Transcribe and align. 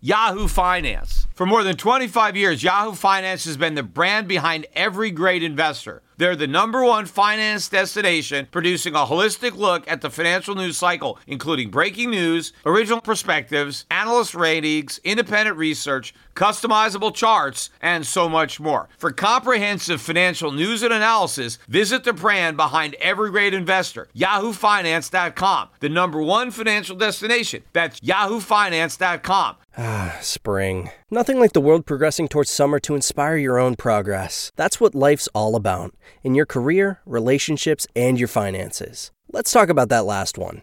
Yahoo 0.00 0.48
Finance. 0.48 1.26
For 1.34 1.46
more 1.46 1.62
than 1.62 1.76
25 1.76 2.36
years, 2.36 2.62
Yahoo 2.62 2.92
Finance 2.92 3.44
has 3.44 3.56
been 3.56 3.74
the 3.74 3.82
brand 3.82 4.28
behind 4.28 4.66
every 4.74 5.10
great 5.10 5.42
investor. 5.42 6.02
They're 6.20 6.36
the 6.36 6.46
number 6.46 6.84
one 6.84 7.06
finance 7.06 7.68
destination, 7.68 8.46
producing 8.50 8.94
a 8.94 9.06
holistic 9.06 9.56
look 9.56 9.90
at 9.90 10.02
the 10.02 10.10
financial 10.10 10.54
news 10.54 10.76
cycle, 10.76 11.18
including 11.26 11.70
breaking 11.70 12.10
news, 12.10 12.52
original 12.66 13.00
perspectives, 13.00 13.86
analyst 13.90 14.34
ratings, 14.34 15.00
independent 15.02 15.56
research, 15.56 16.12
customizable 16.40 17.14
charts, 17.14 17.68
and 17.82 18.06
so 18.06 18.28
much 18.28 18.58
more. 18.58 18.88
For 18.96 19.10
comprehensive 19.12 20.00
financial 20.00 20.50
news 20.50 20.82
and 20.82 20.92
analysis, 20.92 21.58
visit 21.68 22.04
the 22.04 22.14
brand 22.14 22.56
behind 22.56 22.94
every 22.94 23.30
great 23.30 23.52
investor, 23.52 24.08
yahoofinance.com, 24.16 25.68
the 25.80 25.88
number 25.90 26.22
one 26.22 26.50
financial 26.50 26.96
destination. 26.96 27.62
That's 27.74 28.00
yahoofinance.com. 28.00 29.56
Ah, 29.76 30.16
spring. 30.20 30.90
Nothing 31.10 31.38
like 31.38 31.52
the 31.52 31.60
world 31.60 31.84
progressing 31.86 32.26
towards 32.26 32.50
summer 32.50 32.80
to 32.80 32.94
inspire 32.94 33.36
your 33.36 33.58
own 33.58 33.76
progress. 33.76 34.50
That's 34.56 34.80
what 34.80 34.94
life's 34.94 35.28
all 35.34 35.54
about 35.54 35.94
in 36.22 36.34
your 36.34 36.46
career, 36.46 37.00
relationships, 37.04 37.86
and 37.94 38.18
your 38.18 38.28
finances. 38.28 39.10
Let's 39.32 39.52
talk 39.52 39.68
about 39.68 39.90
that 39.90 40.06
last 40.06 40.38
one. 40.38 40.62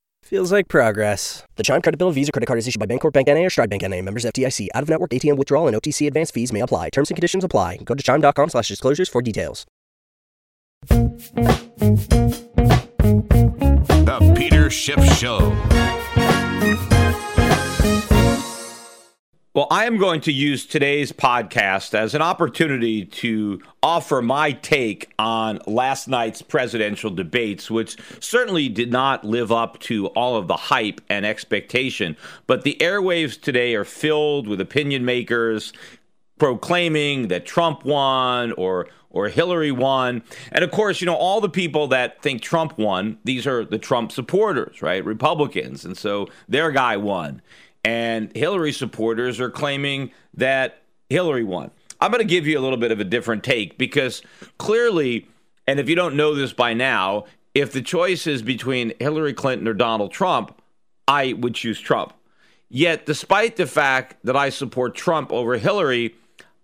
Feels 0.31 0.49
like 0.49 0.67
progress. 0.69 1.43
The 1.57 1.63
Chime 1.63 1.81
Credit 1.81 1.97
Bill 1.97 2.07
Builder 2.07 2.15
Visa 2.15 2.31
Credit 2.31 2.45
Card 2.45 2.59
is 2.59 2.65
issued 2.65 2.79
by 2.79 2.85
Bancorp 2.85 3.11
Bank 3.11 3.27
NA 3.27 3.41
or 3.41 3.49
Stride 3.49 3.69
Bank 3.69 3.81
NA. 3.81 4.01
Members 4.01 4.23
FDIC. 4.23 4.69
Out-of-network 4.73 5.09
ATM 5.11 5.35
withdrawal 5.35 5.67
and 5.67 5.75
OTC 5.75 6.07
advance 6.07 6.31
fees 6.31 6.53
may 6.53 6.61
apply. 6.61 6.89
Terms 6.89 7.09
and 7.09 7.17
conditions 7.17 7.43
apply. 7.43 7.79
Go 7.83 7.95
to 7.95 8.01
chime.com 8.01 8.47
slash 8.47 8.69
disclosures 8.69 9.09
for 9.09 9.21
details. 9.21 9.65
The 14.07 14.33
Peter 14.37 14.69
Schiff 14.69 15.03
Show. 15.17 15.51
Well, 19.53 19.67
I 19.69 19.83
am 19.83 19.97
going 19.97 20.21
to 20.21 20.31
use 20.31 20.65
today's 20.65 21.11
podcast 21.11 21.93
as 21.93 22.15
an 22.15 22.21
opportunity 22.21 23.03
to 23.03 23.61
offer 23.83 24.21
my 24.21 24.53
take 24.53 25.11
on 25.19 25.59
last 25.67 26.07
night's 26.07 26.41
presidential 26.41 27.09
debates, 27.09 27.69
which 27.69 27.97
certainly 28.21 28.69
did 28.69 28.93
not 28.93 29.25
live 29.25 29.51
up 29.51 29.77
to 29.79 30.07
all 30.07 30.37
of 30.37 30.47
the 30.47 30.55
hype 30.55 31.01
and 31.09 31.25
expectation. 31.25 32.15
But 32.47 32.61
the 32.61 32.77
airwaves 32.79 33.41
today 33.41 33.75
are 33.75 33.83
filled 33.83 34.47
with 34.47 34.61
opinion 34.61 35.03
makers 35.03 35.73
proclaiming 36.39 37.27
that 37.27 37.45
Trump 37.45 37.83
won 37.83 38.53
or 38.53 38.87
or 39.09 39.27
Hillary 39.27 39.73
won. 39.73 40.23
And 40.53 40.63
of 40.63 40.71
course, 40.71 41.01
you 41.01 41.05
know, 41.05 41.15
all 41.15 41.41
the 41.41 41.49
people 41.49 41.89
that 41.89 42.21
think 42.21 42.41
Trump 42.41 42.77
won, 42.77 43.17
these 43.25 43.45
are 43.45 43.65
the 43.65 43.77
Trump 43.77 44.13
supporters, 44.13 44.81
right? 44.81 45.03
Republicans. 45.03 45.83
And 45.83 45.97
so 45.97 46.29
their 46.47 46.71
guy 46.71 46.95
won 46.95 47.41
and 47.83 48.35
Hillary 48.35 48.71
supporters 48.71 49.39
are 49.39 49.49
claiming 49.49 50.11
that 50.33 50.83
Hillary 51.09 51.43
won. 51.43 51.71
I'm 51.99 52.11
going 52.11 52.19
to 52.19 52.27
give 52.27 52.47
you 52.47 52.57
a 52.57 52.61
little 52.61 52.77
bit 52.77 52.91
of 52.91 52.99
a 52.99 53.03
different 53.03 53.43
take 53.43 53.77
because 53.77 54.21
clearly, 54.57 55.27
and 55.67 55.79
if 55.79 55.87
you 55.87 55.95
don't 55.95 56.15
know 56.15 56.33
this 56.33 56.53
by 56.53 56.73
now, 56.73 57.25
if 57.53 57.71
the 57.71 57.81
choice 57.81 58.27
is 58.27 58.41
between 58.41 58.93
Hillary 58.99 59.33
Clinton 59.33 59.67
or 59.67 59.73
Donald 59.73 60.11
Trump, 60.11 60.59
I 61.07 61.33
would 61.33 61.55
choose 61.55 61.79
Trump. 61.79 62.13
Yet, 62.69 63.05
despite 63.05 63.57
the 63.57 63.67
fact 63.67 64.15
that 64.23 64.35
I 64.35 64.49
support 64.49 64.95
Trump 64.95 65.31
over 65.31 65.57
Hillary, 65.57 66.15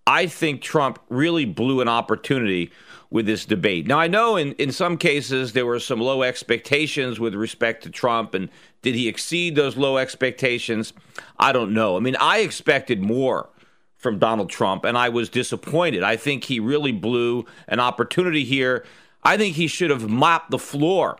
I 0.08 0.28
think 0.28 0.62
Trump 0.62 1.00
really 1.10 1.44
blew 1.44 1.82
an 1.82 1.90
opportunity 1.90 2.72
with 3.10 3.26
this 3.26 3.46
debate. 3.46 3.88
Now, 3.88 4.00
I 4.00 4.08
know 4.08 4.38
in, 4.38 4.54
in 4.54 4.72
some 4.72 4.98
cases 4.98 5.54
there 5.54 5.66
were 5.66 5.80
some 5.80 6.00
low 6.00 6.24
expectations 6.24 7.20
with 7.20 7.36
respect 7.36 7.84
to 7.84 7.90
Trump, 7.90 8.34
and 8.34 8.50
did 8.82 8.96
he 8.96 9.08
exceed 9.08 9.56
those 9.56 9.78
low 9.78 9.98
expectations? 9.98 10.94
I 11.40 11.52
don't 11.52 11.74
know. 11.74 11.98
I 11.98 12.00
mean, 12.00 12.16
I 12.20 12.40
expected 12.40 13.02
more 13.02 13.50
from 13.98 14.20
Donald 14.20 14.50
Trump, 14.50 14.86
and 14.86 14.98
I 14.98 15.10
was 15.10 15.30
disappointed. 15.30 16.04
I 16.04 16.16
think 16.16 16.44
he 16.44 16.60
really 16.60 16.92
blew 16.92 17.46
an 17.68 17.80
opportunity 17.80 18.44
here. 18.44 18.86
I 19.24 19.38
think 19.38 19.56
he 19.56 19.68
should 19.68 19.90
have 19.90 20.10
mopped 20.10 20.52
the 20.52 20.60
floor 20.60 21.18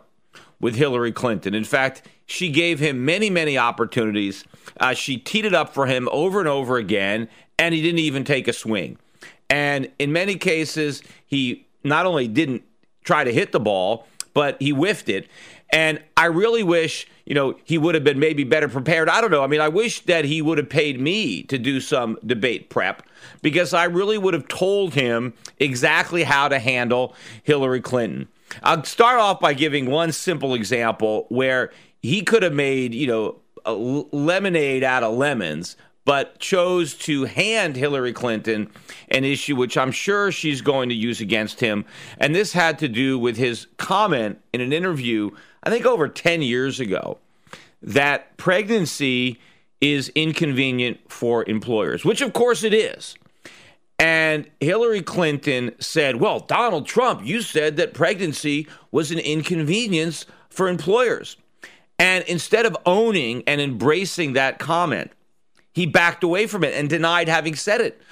with 0.60 0.76
Hillary 0.76 1.12
Clinton. 1.12 1.54
In 1.54 1.64
fact, 1.64 2.02
she 2.26 2.50
gave 2.50 2.78
him 2.78 3.04
many, 3.04 3.30
many 3.30 3.58
opportunities. 3.58 4.44
Uh, 4.78 4.94
she 4.94 5.16
teed 5.16 5.44
it 5.44 5.54
up 5.54 5.74
for 5.74 5.86
him 5.86 6.08
over 6.12 6.40
and 6.40 6.48
over 6.48 6.76
again, 6.76 7.28
and 7.58 7.74
he 7.74 7.82
didn't 7.82 8.00
even 8.00 8.24
take 8.24 8.46
a 8.48 8.52
swing. 8.52 8.98
And 9.50 9.90
in 9.98 10.12
many 10.12 10.36
cases, 10.36 11.02
he 11.26 11.66
not 11.84 12.06
only 12.06 12.28
didn't 12.28 12.62
try 13.02 13.24
to 13.24 13.32
hit 13.32 13.52
the 13.52 13.60
ball, 13.60 14.06
but 14.34 14.60
he 14.60 14.70
whiffed 14.70 15.08
it. 15.08 15.26
And 15.70 16.00
I 16.16 16.26
really 16.26 16.62
wish, 16.62 17.06
you 17.26 17.34
know, 17.34 17.54
he 17.64 17.76
would 17.76 17.94
have 17.94 18.04
been 18.04 18.18
maybe 18.18 18.44
better 18.44 18.68
prepared. 18.68 19.08
I 19.08 19.20
don't 19.20 19.30
know. 19.30 19.44
I 19.44 19.46
mean, 19.46 19.60
I 19.60 19.68
wish 19.68 20.00
that 20.06 20.24
he 20.24 20.40
would 20.40 20.58
have 20.58 20.70
paid 20.70 21.00
me 21.00 21.42
to 21.44 21.58
do 21.58 21.80
some 21.80 22.18
debate 22.24 22.70
prep 22.70 23.02
because 23.42 23.74
I 23.74 23.84
really 23.84 24.16
would 24.16 24.34
have 24.34 24.48
told 24.48 24.94
him 24.94 25.34
exactly 25.58 26.22
how 26.22 26.48
to 26.48 26.58
handle 26.58 27.14
Hillary 27.42 27.80
Clinton. 27.80 28.28
I'll 28.62 28.84
start 28.84 29.20
off 29.20 29.40
by 29.40 29.52
giving 29.52 29.90
one 29.90 30.12
simple 30.12 30.54
example 30.54 31.26
where 31.28 31.70
he 32.00 32.22
could 32.22 32.42
have 32.42 32.54
made, 32.54 32.94
you 32.94 33.06
know, 33.06 33.36
lemonade 33.66 34.82
out 34.82 35.02
of 35.02 35.14
lemons 35.14 35.76
but 36.08 36.38
chose 36.38 36.94
to 36.94 37.26
hand 37.26 37.76
Hillary 37.76 38.14
Clinton 38.14 38.70
an 39.10 39.26
issue 39.26 39.54
which 39.54 39.76
I'm 39.76 39.92
sure 39.92 40.32
she's 40.32 40.62
going 40.62 40.88
to 40.88 40.94
use 40.94 41.20
against 41.20 41.60
him. 41.60 41.84
And 42.16 42.34
this 42.34 42.54
had 42.54 42.78
to 42.78 42.88
do 42.88 43.18
with 43.18 43.36
his 43.36 43.66
comment 43.76 44.40
in 44.54 44.62
an 44.62 44.72
interview, 44.72 45.32
I 45.62 45.68
think 45.68 45.84
over 45.84 46.08
10 46.08 46.40
years 46.40 46.80
ago, 46.80 47.18
that 47.82 48.38
pregnancy 48.38 49.38
is 49.82 50.08
inconvenient 50.14 50.98
for 51.12 51.46
employers, 51.46 52.06
which 52.06 52.22
of 52.22 52.32
course 52.32 52.64
it 52.64 52.72
is. 52.72 53.14
And 53.98 54.48
Hillary 54.60 55.02
Clinton 55.02 55.74
said, 55.78 56.16
Well, 56.16 56.40
Donald 56.40 56.86
Trump, 56.86 57.20
you 57.22 57.42
said 57.42 57.76
that 57.76 57.92
pregnancy 57.92 58.66
was 58.90 59.10
an 59.10 59.18
inconvenience 59.18 60.24
for 60.48 60.68
employers. 60.68 61.36
And 61.98 62.24
instead 62.24 62.64
of 62.64 62.78
owning 62.86 63.42
and 63.46 63.60
embracing 63.60 64.32
that 64.32 64.58
comment, 64.58 65.12
he 65.78 65.86
backed 65.86 66.24
away 66.24 66.48
from 66.48 66.64
it 66.64 66.74
and 66.74 66.90
denied 66.90 67.28
having 67.28 67.54
said 67.54 67.80
it. 67.80 68.02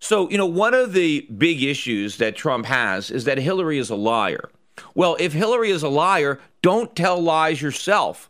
So, 0.00 0.28
you 0.28 0.36
know, 0.36 0.46
one 0.46 0.74
of 0.74 0.92
the 0.92 1.20
big 1.38 1.62
issues 1.62 2.16
that 2.16 2.34
Trump 2.34 2.66
has 2.66 3.12
is 3.12 3.24
that 3.26 3.38
Hillary 3.38 3.78
is 3.78 3.90
a 3.90 3.94
liar. 3.94 4.50
Well, 4.96 5.16
if 5.20 5.32
Hillary 5.32 5.70
is 5.70 5.84
a 5.84 5.88
liar, 5.88 6.40
don't 6.62 6.96
tell 6.96 7.20
lies 7.20 7.62
yourself. 7.62 8.28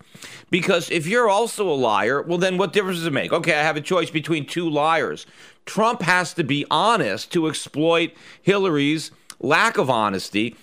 Because 0.50 0.90
if 0.90 1.06
you're 1.06 1.30
also 1.30 1.66
a 1.70 1.72
liar, 1.72 2.20
well, 2.20 2.36
then 2.36 2.58
what 2.58 2.74
difference 2.74 2.98
does 2.98 3.06
it 3.06 3.14
make? 3.14 3.32
Okay, 3.32 3.54
I 3.54 3.62
have 3.62 3.78
a 3.78 3.80
choice 3.80 4.10
between 4.10 4.44
two 4.44 4.68
liars. 4.68 5.24
Trump 5.64 6.02
has 6.02 6.34
to 6.34 6.44
be 6.44 6.66
honest 6.70 7.32
to 7.32 7.46
exploit 7.46 8.12
Hillary's 8.42 9.10
lack 9.40 9.78
of 9.78 9.88
honesty. 9.88 10.54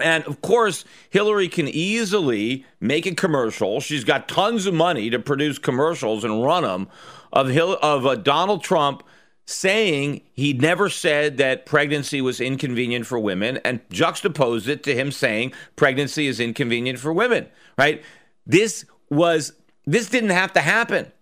And 0.00 0.24
of 0.24 0.40
course, 0.40 0.84
Hillary 1.10 1.48
can 1.48 1.68
easily 1.68 2.64
make 2.80 3.04
a 3.04 3.14
commercial. 3.14 3.80
She's 3.80 4.04
got 4.04 4.28
tons 4.28 4.66
of 4.66 4.72
money 4.72 5.10
to 5.10 5.18
produce 5.18 5.58
commercials 5.58 6.24
and 6.24 6.42
run 6.42 6.62
them 6.62 6.88
of 7.32 7.56
of 7.56 8.06
uh, 8.06 8.14
Donald 8.16 8.62
Trump 8.62 9.02
saying 9.44 10.22
he 10.32 10.52
never 10.52 10.88
said 10.88 11.36
that 11.36 11.66
pregnancy 11.66 12.20
was 12.20 12.40
inconvenient 12.40 13.06
for 13.06 13.18
women 13.18 13.58
and 13.64 13.80
juxtaposed 13.90 14.68
it 14.68 14.82
to 14.84 14.94
him 14.94 15.10
saying 15.10 15.52
pregnancy 15.76 16.26
is 16.26 16.40
inconvenient 16.40 16.98
for 16.98 17.12
women, 17.12 17.46
right? 17.76 18.02
This 18.46 18.84
was 19.10 19.52
this 19.84 20.08
didn't 20.08 20.30
have 20.30 20.52
to 20.54 20.60
happen. 20.60 21.12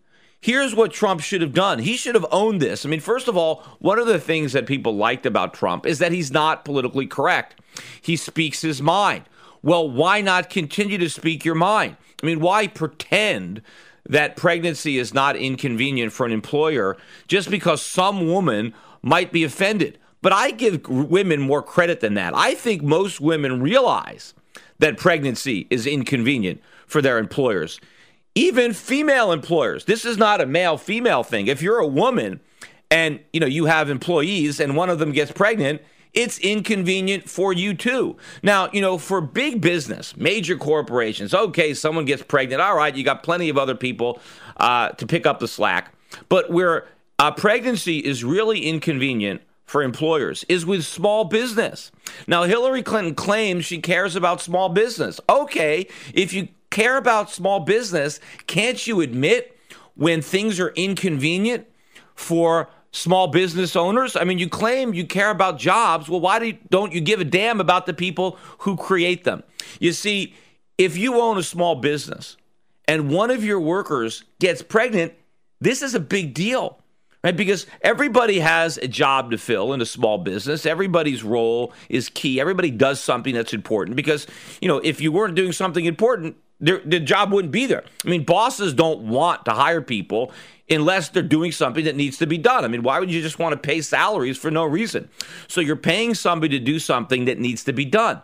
Here's 0.42 0.74
what 0.74 0.92
Trump 0.92 1.20
should 1.20 1.42
have 1.42 1.52
done. 1.52 1.80
He 1.80 1.96
should 1.96 2.14
have 2.14 2.26
owned 2.30 2.62
this. 2.62 2.86
I 2.86 2.88
mean, 2.88 3.00
first 3.00 3.28
of 3.28 3.36
all, 3.36 3.62
one 3.78 3.98
of 3.98 4.06
the 4.06 4.18
things 4.18 4.52
that 4.54 4.66
people 4.66 4.96
liked 4.96 5.26
about 5.26 5.52
Trump 5.52 5.84
is 5.84 5.98
that 5.98 6.12
he's 6.12 6.32
not 6.32 6.64
politically 6.64 7.06
correct. 7.06 7.60
He 8.00 8.16
speaks 8.16 8.62
his 8.62 8.80
mind. 8.80 9.24
Well, 9.62 9.88
why 9.88 10.22
not 10.22 10.48
continue 10.48 10.96
to 10.96 11.10
speak 11.10 11.44
your 11.44 11.54
mind? 11.54 11.96
I 12.22 12.26
mean, 12.26 12.40
why 12.40 12.68
pretend 12.68 13.60
that 14.08 14.36
pregnancy 14.36 14.96
is 14.96 15.12
not 15.12 15.36
inconvenient 15.36 16.12
for 16.12 16.24
an 16.24 16.32
employer 16.32 16.96
just 17.28 17.50
because 17.50 17.82
some 17.82 18.26
woman 18.26 18.72
might 19.02 19.32
be 19.32 19.44
offended? 19.44 19.98
But 20.22 20.32
I 20.32 20.52
give 20.52 20.88
women 20.88 21.40
more 21.40 21.62
credit 21.62 22.00
than 22.00 22.14
that. 22.14 22.34
I 22.34 22.54
think 22.54 22.82
most 22.82 23.20
women 23.20 23.60
realize 23.60 24.32
that 24.78 24.96
pregnancy 24.96 25.66
is 25.68 25.86
inconvenient 25.86 26.62
for 26.86 27.02
their 27.02 27.18
employers 27.18 27.78
even 28.40 28.72
female 28.72 29.32
employers. 29.32 29.84
This 29.84 30.06
is 30.06 30.16
not 30.16 30.40
a 30.40 30.46
male 30.46 30.78
female 30.78 31.22
thing. 31.22 31.46
If 31.46 31.60
you're 31.60 31.78
a 31.78 31.86
woman 31.86 32.40
and 32.90 33.20
you 33.34 33.40
know 33.40 33.46
you 33.46 33.66
have 33.66 33.90
employees 33.90 34.60
and 34.60 34.74
one 34.74 34.88
of 34.88 34.98
them 34.98 35.12
gets 35.12 35.30
pregnant, 35.30 35.82
it's 36.14 36.38
inconvenient 36.38 37.28
for 37.28 37.52
you 37.52 37.74
too. 37.74 38.16
Now, 38.42 38.70
you 38.72 38.80
know, 38.80 38.96
for 38.96 39.20
big 39.20 39.60
business, 39.60 40.16
major 40.16 40.56
corporations, 40.56 41.34
okay, 41.34 41.74
someone 41.74 42.06
gets 42.06 42.22
pregnant. 42.22 42.62
All 42.62 42.74
right, 42.74 42.94
you 42.96 43.04
got 43.04 43.22
plenty 43.22 43.50
of 43.50 43.58
other 43.58 43.74
people 43.74 44.20
uh, 44.56 44.88
to 44.90 45.06
pick 45.06 45.26
up 45.26 45.38
the 45.38 45.46
slack. 45.46 45.92
But 46.30 46.50
where 46.50 46.88
uh, 47.18 47.32
pregnancy 47.32 47.98
is 47.98 48.24
really 48.24 48.60
inconvenient 48.60 49.42
for 49.66 49.82
employers 49.82 50.44
is 50.48 50.64
with 50.64 50.84
small 50.84 51.24
business. 51.24 51.92
Now, 52.26 52.44
Hillary 52.44 52.82
Clinton 52.82 53.14
claims 53.14 53.66
she 53.66 53.80
cares 53.80 54.16
about 54.16 54.40
small 54.40 54.70
business. 54.70 55.20
Okay, 55.28 55.86
if 56.14 56.32
you 56.32 56.48
care 56.70 56.96
about 56.96 57.30
small 57.30 57.60
business, 57.60 58.20
can't 58.46 58.86
you 58.86 59.00
admit 59.00 59.56
when 59.94 60.22
things 60.22 60.58
are 60.58 60.70
inconvenient 60.70 61.66
for 62.14 62.68
small 62.92 63.28
business 63.28 63.76
owners? 63.76 64.16
I 64.16 64.24
mean, 64.24 64.38
you 64.38 64.48
claim 64.48 64.94
you 64.94 65.06
care 65.06 65.30
about 65.30 65.58
jobs. 65.58 66.08
Well, 66.08 66.20
why 66.20 66.58
don't 66.70 66.92
you 66.92 67.00
give 67.00 67.20
a 67.20 67.24
damn 67.24 67.60
about 67.60 67.86
the 67.86 67.94
people 67.94 68.38
who 68.58 68.76
create 68.76 69.24
them? 69.24 69.42
You 69.78 69.92
see, 69.92 70.34
if 70.78 70.96
you 70.96 71.20
own 71.20 71.38
a 71.38 71.42
small 71.42 71.74
business 71.74 72.36
and 72.88 73.10
one 73.10 73.30
of 73.30 73.44
your 73.44 73.60
workers 73.60 74.24
gets 74.38 74.62
pregnant, 74.62 75.12
this 75.60 75.82
is 75.82 75.94
a 75.94 76.00
big 76.00 76.34
deal. 76.34 76.78
Right? 77.22 77.36
Because 77.36 77.66
everybody 77.82 78.38
has 78.38 78.78
a 78.78 78.88
job 78.88 79.32
to 79.32 79.36
fill 79.36 79.74
in 79.74 79.82
a 79.82 79.86
small 79.86 80.16
business. 80.16 80.64
Everybody's 80.64 81.22
role 81.22 81.74
is 81.90 82.08
key. 82.08 82.40
Everybody 82.40 82.70
does 82.70 82.98
something 82.98 83.34
that's 83.34 83.52
important 83.52 83.94
because, 83.94 84.26
you 84.62 84.68
know, 84.68 84.78
if 84.78 85.02
you 85.02 85.12
weren't 85.12 85.34
doing 85.34 85.52
something 85.52 85.84
important, 85.84 86.36
the 86.60 87.00
job 87.00 87.32
wouldn't 87.32 87.52
be 87.52 87.66
there. 87.66 87.84
I 88.04 88.08
mean, 88.08 88.24
bosses 88.24 88.74
don't 88.74 89.02
want 89.02 89.44
to 89.46 89.52
hire 89.52 89.80
people 89.80 90.32
unless 90.68 91.08
they're 91.08 91.22
doing 91.22 91.52
something 91.52 91.84
that 91.84 91.96
needs 91.96 92.18
to 92.18 92.26
be 92.26 92.38
done. 92.38 92.64
I 92.64 92.68
mean, 92.68 92.82
why 92.82 93.00
would 93.00 93.10
you 93.10 93.22
just 93.22 93.38
want 93.38 93.52
to 93.52 93.56
pay 93.56 93.80
salaries 93.80 94.38
for 94.38 94.50
no 94.50 94.64
reason? 94.64 95.08
So 95.48 95.60
you're 95.60 95.76
paying 95.76 96.14
somebody 96.14 96.58
to 96.58 96.64
do 96.64 96.78
something 96.78 97.24
that 97.24 97.38
needs 97.38 97.64
to 97.64 97.72
be 97.72 97.84
done. 97.84 98.22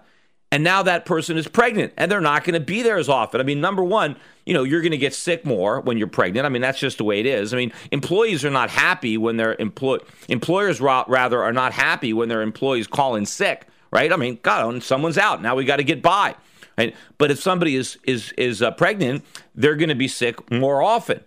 And 0.52 0.62
now 0.62 0.84
that 0.84 1.06
person 1.06 1.36
is 1.36 1.48
pregnant 1.48 1.92
and 1.96 2.10
they're 2.10 2.20
not 2.20 2.44
going 2.44 2.54
to 2.54 2.64
be 2.64 2.82
there 2.82 2.98
as 2.98 3.08
often. 3.08 3.40
I 3.40 3.44
mean, 3.44 3.60
number 3.60 3.82
one, 3.82 4.16
you 4.44 4.54
know, 4.54 4.62
you're 4.62 4.80
going 4.80 4.92
to 4.92 4.96
get 4.96 5.12
sick 5.12 5.44
more 5.44 5.80
when 5.80 5.98
you're 5.98 6.06
pregnant. 6.06 6.46
I 6.46 6.48
mean, 6.48 6.62
that's 6.62 6.78
just 6.78 6.98
the 6.98 7.04
way 7.04 7.18
it 7.18 7.26
is. 7.26 7.52
I 7.52 7.56
mean, 7.56 7.72
employees 7.90 8.44
are 8.44 8.50
not 8.50 8.70
happy 8.70 9.18
when 9.18 9.36
their 9.38 9.56
employ- 9.58 9.98
employers 10.28 10.80
rather 10.80 11.42
are 11.42 11.52
not 11.52 11.72
happy 11.72 12.12
when 12.12 12.28
their 12.28 12.42
employees 12.42 12.86
call 12.86 13.16
in 13.16 13.26
sick, 13.26 13.66
right? 13.90 14.12
I 14.12 14.16
mean, 14.16 14.38
God, 14.40 14.82
someone's 14.84 15.18
out. 15.18 15.42
Now 15.42 15.56
we 15.56 15.64
got 15.64 15.76
to 15.76 15.84
get 15.84 16.00
by. 16.00 16.36
Right? 16.78 16.94
But 17.18 17.30
if 17.30 17.40
somebody 17.40 17.76
is 17.76 17.98
is 18.04 18.32
is 18.32 18.62
uh, 18.62 18.70
pregnant, 18.72 19.24
they're 19.54 19.76
going 19.76 19.88
to 19.88 19.94
be 19.94 20.08
sick 20.08 20.50
more 20.50 20.82
often. 20.82 21.20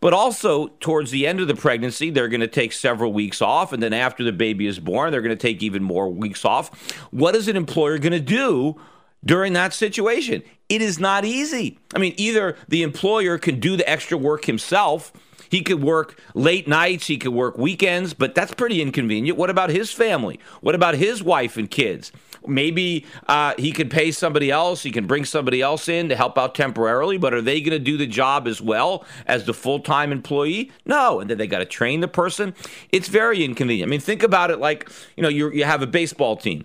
But 0.00 0.12
also, 0.12 0.68
towards 0.80 1.10
the 1.10 1.26
end 1.26 1.40
of 1.40 1.48
the 1.48 1.54
pregnancy, 1.54 2.10
they're 2.10 2.28
going 2.28 2.40
to 2.40 2.46
take 2.46 2.72
several 2.72 3.12
weeks 3.12 3.42
off. 3.42 3.72
And 3.72 3.82
then 3.82 3.92
after 3.92 4.22
the 4.22 4.32
baby 4.32 4.66
is 4.66 4.78
born, 4.78 5.10
they're 5.10 5.20
going 5.22 5.36
to 5.36 5.40
take 5.40 5.62
even 5.62 5.82
more 5.82 6.08
weeks 6.08 6.44
off. 6.44 6.92
What 7.10 7.34
is 7.34 7.48
an 7.48 7.56
employer 7.56 7.98
going 7.98 8.12
to 8.12 8.20
do 8.20 8.80
during 9.24 9.52
that 9.54 9.72
situation? 9.72 10.42
It 10.68 10.80
is 10.80 10.98
not 10.98 11.24
easy. 11.24 11.78
I 11.94 11.98
mean, 11.98 12.14
either 12.16 12.56
the 12.68 12.82
employer 12.82 13.38
can 13.38 13.60
do 13.60 13.76
the 13.76 13.88
extra 13.88 14.16
work 14.16 14.44
himself. 14.44 15.12
He 15.50 15.62
could 15.62 15.82
work 15.82 16.20
late 16.34 16.66
nights, 16.66 17.06
he 17.06 17.16
could 17.16 17.32
work 17.32 17.56
weekends, 17.56 18.12
but 18.12 18.34
that's 18.34 18.54
pretty 18.54 18.82
inconvenient. 18.82 19.38
What 19.38 19.50
about 19.50 19.70
his 19.70 19.92
family? 19.92 20.40
What 20.62 20.74
about 20.74 20.94
his 20.96 21.22
wife 21.22 21.56
and 21.56 21.70
kids? 21.70 22.10
Maybe 22.46 23.06
uh, 23.26 23.54
he 23.58 23.72
could 23.72 23.90
pay 23.90 24.10
somebody 24.10 24.50
else. 24.50 24.82
He 24.82 24.90
can 24.90 25.06
bring 25.06 25.24
somebody 25.24 25.62
else 25.62 25.88
in 25.88 26.08
to 26.08 26.16
help 26.16 26.38
out 26.38 26.54
temporarily, 26.54 27.16
but 27.16 27.32
are 27.34 27.42
they 27.42 27.60
going 27.60 27.72
to 27.72 27.78
do 27.78 27.96
the 27.96 28.06
job 28.06 28.46
as 28.46 28.60
well 28.60 29.04
as 29.26 29.44
the 29.44 29.54
full 29.54 29.80
time 29.80 30.12
employee? 30.12 30.70
No. 30.84 31.20
And 31.20 31.30
then 31.30 31.38
they 31.38 31.46
got 31.46 31.58
to 31.58 31.64
train 31.64 32.00
the 32.00 32.08
person. 32.08 32.54
It's 32.90 33.08
very 33.08 33.44
inconvenient. 33.44 33.88
I 33.88 33.90
mean, 33.90 34.00
think 34.00 34.22
about 34.22 34.50
it 34.50 34.58
like 34.58 34.90
you 35.16 35.22
know 35.22 35.28
you 35.28 35.50
you 35.52 35.64
have 35.64 35.82
a 35.82 35.86
baseball 35.86 36.36
team. 36.36 36.64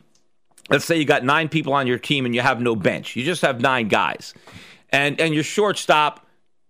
Let's 0.69 0.85
say 0.85 0.97
you 0.97 1.05
got 1.05 1.23
nine 1.23 1.49
people 1.49 1.73
on 1.73 1.87
your 1.87 1.97
team 1.97 2.25
and 2.25 2.35
you 2.35 2.41
have 2.41 2.61
no 2.61 2.75
bench. 2.75 3.15
You 3.15 3.23
just 3.23 3.41
have 3.41 3.61
nine 3.61 3.87
guys, 3.87 4.33
and 4.89 5.19
and 5.19 5.33
your 5.33 5.43
shortstop 5.43 6.25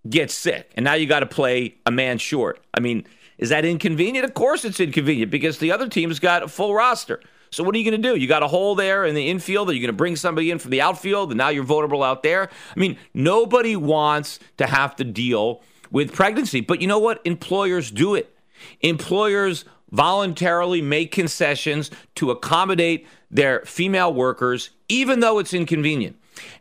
gets 0.10 0.34
sick, 0.34 0.72
and 0.76 0.84
now 0.84 0.94
you 0.94 1.06
got 1.06 1.20
to 1.20 1.26
play 1.26 1.76
a 1.86 1.92
man 1.92 2.18
short. 2.18 2.60
I 2.74 2.80
mean, 2.80 3.06
is 3.38 3.50
that 3.50 3.66
inconvenient? 3.66 4.26
Of 4.26 4.34
course, 4.34 4.66
it's 4.66 4.80
inconvenient 4.80 5.32
because 5.32 5.58
the 5.58 5.72
other 5.72 5.88
team's 5.88 6.20
got 6.20 6.44
a 6.44 6.48
full 6.48 6.74
roster. 6.74 7.22
So 7.52 7.64
what 7.64 7.76
are 7.76 7.78
you 7.78 7.90
going 7.90 8.02
to 8.02 8.10
do? 8.10 8.16
You 8.16 8.28
got 8.28 8.44
a 8.44 8.48
hole 8.48 8.76
there 8.76 9.06
in 9.06 9.16
the 9.16 9.30
infield. 9.30 9.70
Are 9.70 9.74
you 9.74 9.80
going 9.80 9.88
to 9.88 9.94
bring 9.94 10.16
somebody 10.16 10.52
in 10.52 10.60
from 10.60 10.72
the 10.72 10.82
outfield, 10.82 11.32
and 11.32 11.38
now 11.38 11.50
you're 11.50 11.64
vulnerable 11.64 12.04
out 12.04 12.24
there? 12.24 12.50
I 12.76 12.80
mean, 12.80 12.98
nobody 13.14 13.76
wants 13.76 14.40
to 14.58 14.68
have 14.68 14.96
to 14.98 15.04
deal 15.04 15.62
with 15.92 16.14
pregnancy, 16.14 16.62
but 16.62 16.82
you 16.82 16.88
know 16.88 17.00
what? 17.00 17.22
Employers 17.26 17.90
do 17.90 18.16
it. 18.16 18.36
Employers 18.82 19.66
voluntarily 19.92 20.82
make 20.82 21.12
concessions 21.12 21.90
to 22.16 22.30
accommodate 22.30 23.08
their 23.32 23.62
female 23.62 24.14
workers, 24.14 24.70
even 24.88 25.20
though 25.20 25.40
it's 25.40 25.54
inconvenient. 25.54 26.16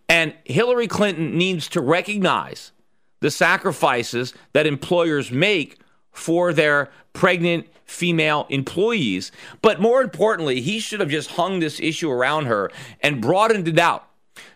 And 0.08 0.34
Hillary 0.44 0.88
Clinton 0.88 1.36
needs 1.36 1.68
to 1.68 1.80
recognize 1.80 2.72
the 3.20 3.30
sacrifices 3.30 4.32
that 4.52 4.66
employers 4.66 5.30
make 5.30 5.78
for 6.18 6.52
their 6.52 6.90
pregnant 7.12 7.66
female 7.84 8.46
employees. 8.50 9.32
But 9.62 9.80
more 9.80 10.02
importantly, 10.02 10.60
he 10.60 10.80
should 10.80 11.00
have 11.00 11.08
just 11.08 11.30
hung 11.30 11.60
this 11.60 11.80
issue 11.80 12.10
around 12.10 12.46
her 12.46 12.70
and 13.00 13.22
broadened 13.22 13.68
it 13.68 13.78
out. 13.78 14.04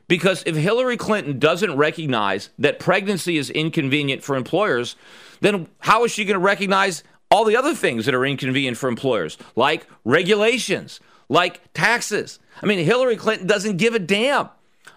Because 0.08 0.42
if 0.44 0.56
Hillary 0.56 0.96
Clinton 0.96 1.38
doesn't 1.38 1.76
recognize 1.76 2.50
that 2.58 2.78
pregnancy 2.78 3.38
is 3.38 3.48
inconvenient 3.48 4.22
for 4.22 4.36
employers, 4.36 4.96
then 5.40 5.68
how 5.78 6.04
is 6.04 6.12
she 6.12 6.24
going 6.24 6.34
to 6.34 6.44
recognize 6.44 7.02
all 7.30 7.44
the 7.44 7.56
other 7.56 7.74
things 7.74 8.04
that 8.04 8.14
are 8.14 8.26
inconvenient 8.26 8.76
for 8.76 8.88
employers, 8.88 9.38
like 9.56 9.86
regulations, 10.04 11.00
like 11.28 11.72
taxes? 11.72 12.40
I 12.60 12.66
mean, 12.66 12.84
Hillary 12.84 13.16
Clinton 13.16 13.46
doesn't 13.46 13.78
give 13.78 13.94
a 13.94 13.98
damn 13.98 14.50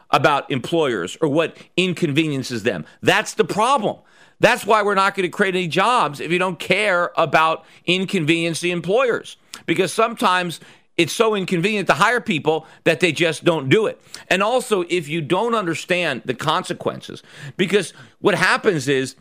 about 0.10 0.52
employers 0.52 1.18
or 1.22 1.30
what 1.30 1.58
inconveniences 1.78 2.64
them. 2.64 2.86
That's 3.02 3.34
the 3.36 3.46
problem. 3.46 3.98
That's 4.40 4.66
why 4.66 4.84
we're 4.84 4.96
not 4.96 5.16
going 5.16 5.30
to 5.30 5.36
create 5.36 5.56
any 5.56 5.68
jobs 5.68 6.20
if 6.20 6.32
you 6.32 6.40
don't 6.40 6.60
care 6.60 7.12
about 7.18 7.66
inconveniencing 7.86 8.72
employers. 8.72 9.38
Because 9.66 9.94
sometimes 9.94 10.60
it's 10.98 11.14
so 11.14 11.36
inconvenient 11.36 11.88
to 11.88 11.94
hire 11.94 12.22
people 12.22 12.66
that 12.84 13.00
they 13.00 13.12
just 13.12 13.44
don't 13.44 13.70
do 13.70 13.86
it. 13.86 14.00
And 14.30 14.42
also, 14.42 14.84
if 14.90 15.08
you 15.08 15.22
don't 15.22 15.56
understand 15.56 16.22
the 16.26 16.34
consequences, 16.34 17.22
because 17.58 17.94
what 18.20 18.36
happens 18.36 18.88
is 18.88 19.16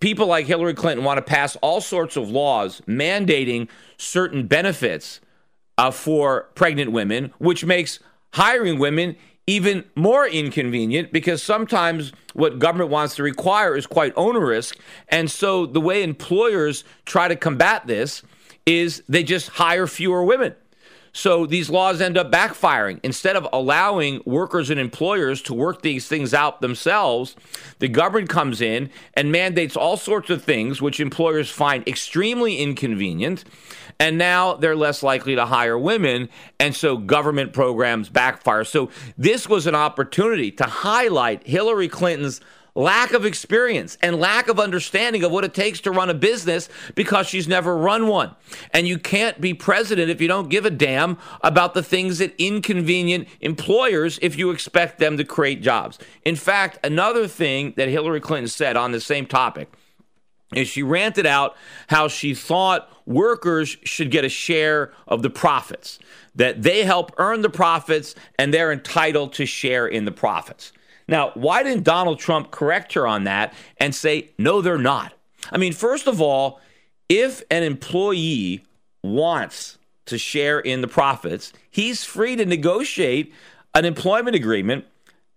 people 0.00 0.26
like 0.26 0.46
Hillary 0.46 0.74
Clinton 0.74 1.04
want 1.04 1.18
to 1.18 1.22
pass 1.22 1.56
all 1.56 1.80
sorts 1.80 2.16
of 2.16 2.28
laws 2.30 2.82
mandating 2.86 3.68
certain 3.96 4.46
benefits 4.46 5.20
uh, 5.78 5.90
for 5.90 6.48
pregnant 6.54 6.92
women, 6.92 7.32
which 7.38 7.64
makes 7.64 8.00
hiring 8.34 8.78
women 8.78 9.16
even 9.48 9.82
more 9.96 10.26
inconvenient 10.26 11.10
because 11.10 11.42
sometimes 11.42 12.12
what 12.34 12.58
government 12.58 12.90
wants 12.90 13.16
to 13.16 13.22
require 13.22 13.74
is 13.74 13.86
quite 13.86 14.12
onerous. 14.14 14.74
And 15.08 15.30
so 15.30 15.64
the 15.64 15.80
way 15.80 16.02
employers 16.02 16.84
try 17.06 17.28
to 17.28 17.34
combat 17.34 17.86
this 17.86 18.22
is 18.66 19.02
they 19.08 19.22
just 19.22 19.48
hire 19.48 19.86
fewer 19.86 20.22
women. 20.22 20.54
So 21.18 21.46
these 21.46 21.68
laws 21.68 22.00
end 22.00 22.16
up 22.16 22.30
backfiring. 22.30 23.00
Instead 23.02 23.34
of 23.34 23.48
allowing 23.52 24.22
workers 24.24 24.70
and 24.70 24.78
employers 24.78 25.42
to 25.42 25.52
work 25.52 25.82
these 25.82 26.06
things 26.06 26.32
out 26.32 26.60
themselves, 26.60 27.34
the 27.80 27.88
government 27.88 28.28
comes 28.28 28.60
in 28.60 28.88
and 29.14 29.32
mandates 29.32 29.76
all 29.76 29.96
sorts 29.96 30.30
of 30.30 30.44
things 30.44 30.80
which 30.80 31.00
employers 31.00 31.50
find 31.50 31.86
extremely 31.88 32.58
inconvenient. 32.58 33.42
And 33.98 34.16
now 34.16 34.54
they're 34.54 34.76
less 34.76 35.02
likely 35.02 35.34
to 35.34 35.44
hire 35.44 35.76
women. 35.76 36.28
And 36.60 36.72
so 36.72 36.96
government 36.96 37.52
programs 37.52 38.08
backfire. 38.08 38.62
So 38.62 38.88
this 39.16 39.48
was 39.48 39.66
an 39.66 39.74
opportunity 39.74 40.52
to 40.52 40.64
highlight 40.66 41.44
Hillary 41.44 41.88
Clinton's 41.88 42.40
lack 42.78 43.12
of 43.12 43.26
experience 43.26 43.98
and 44.00 44.20
lack 44.20 44.46
of 44.46 44.60
understanding 44.60 45.24
of 45.24 45.32
what 45.32 45.44
it 45.44 45.52
takes 45.52 45.80
to 45.80 45.90
run 45.90 46.08
a 46.08 46.14
business 46.14 46.68
because 46.94 47.26
she's 47.26 47.48
never 47.48 47.76
run 47.76 48.06
one. 48.06 48.34
And 48.72 48.86
you 48.86 48.98
can't 48.98 49.40
be 49.40 49.52
president 49.52 50.10
if 50.10 50.20
you 50.20 50.28
don't 50.28 50.48
give 50.48 50.64
a 50.64 50.70
damn 50.70 51.18
about 51.42 51.74
the 51.74 51.82
things 51.82 52.18
that 52.18 52.34
inconvenient 52.38 53.26
employers 53.40 54.18
if 54.22 54.38
you 54.38 54.50
expect 54.50 55.00
them 55.00 55.16
to 55.16 55.24
create 55.24 55.60
jobs. 55.60 55.98
In 56.24 56.36
fact, 56.36 56.78
another 56.84 57.26
thing 57.26 57.74
that 57.76 57.88
Hillary 57.88 58.20
Clinton 58.20 58.48
said 58.48 58.76
on 58.76 58.92
the 58.92 59.00
same 59.00 59.26
topic 59.26 59.72
is 60.54 60.68
she 60.68 60.82
ranted 60.82 61.26
out 61.26 61.56
how 61.88 62.06
she 62.06 62.32
thought 62.32 62.90
workers 63.06 63.76
should 63.82 64.12
get 64.12 64.24
a 64.24 64.28
share 64.28 64.92
of 65.08 65.22
the 65.22 65.30
profits, 65.30 65.98
that 66.36 66.62
they 66.62 66.84
help 66.84 67.12
earn 67.18 67.42
the 67.42 67.50
profits 67.50 68.14
and 68.38 68.54
they're 68.54 68.70
entitled 68.70 69.32
to 69.32 69.44
share 69.44 69.86
in 69.86 70.04
the 70.04 70.12
profits. 70.12 70.72
Now, 71.08 71.32
why 71.34 71.62
didn't 71.62 71.84
Donald 71.84 72.18
Trump 72.18 72.50
correct 72.50 72.92
her 72.92 73.06
on 73.06 73.24
that 73.24 73.54
and 73.78 73.94
say, 73.94 74.30
no, 74.38 74.60
they're 74.60 74.78
not? 74.78 75.14
I 75.50 75.56
mean, 75.56 75.72
first 75.72 76.06
of 76.06 76.20
all, 76.20 76.60
if 77.08 77.42
an 77.50 77.62
employee 77.62 78.64
wants 79.02 79.78
to 80.06 80.18
share 80.18 80.60
in 80.60 80.82
the 80.82 80.88
profits, 80.88 81.52
he's 81.70 82.04
free 82.04 82.36
to 82.36 82.44
negotiate 82.44 83.32
an 83.74 83.84
employment 83.84 84.36
agreement 84.36 84.84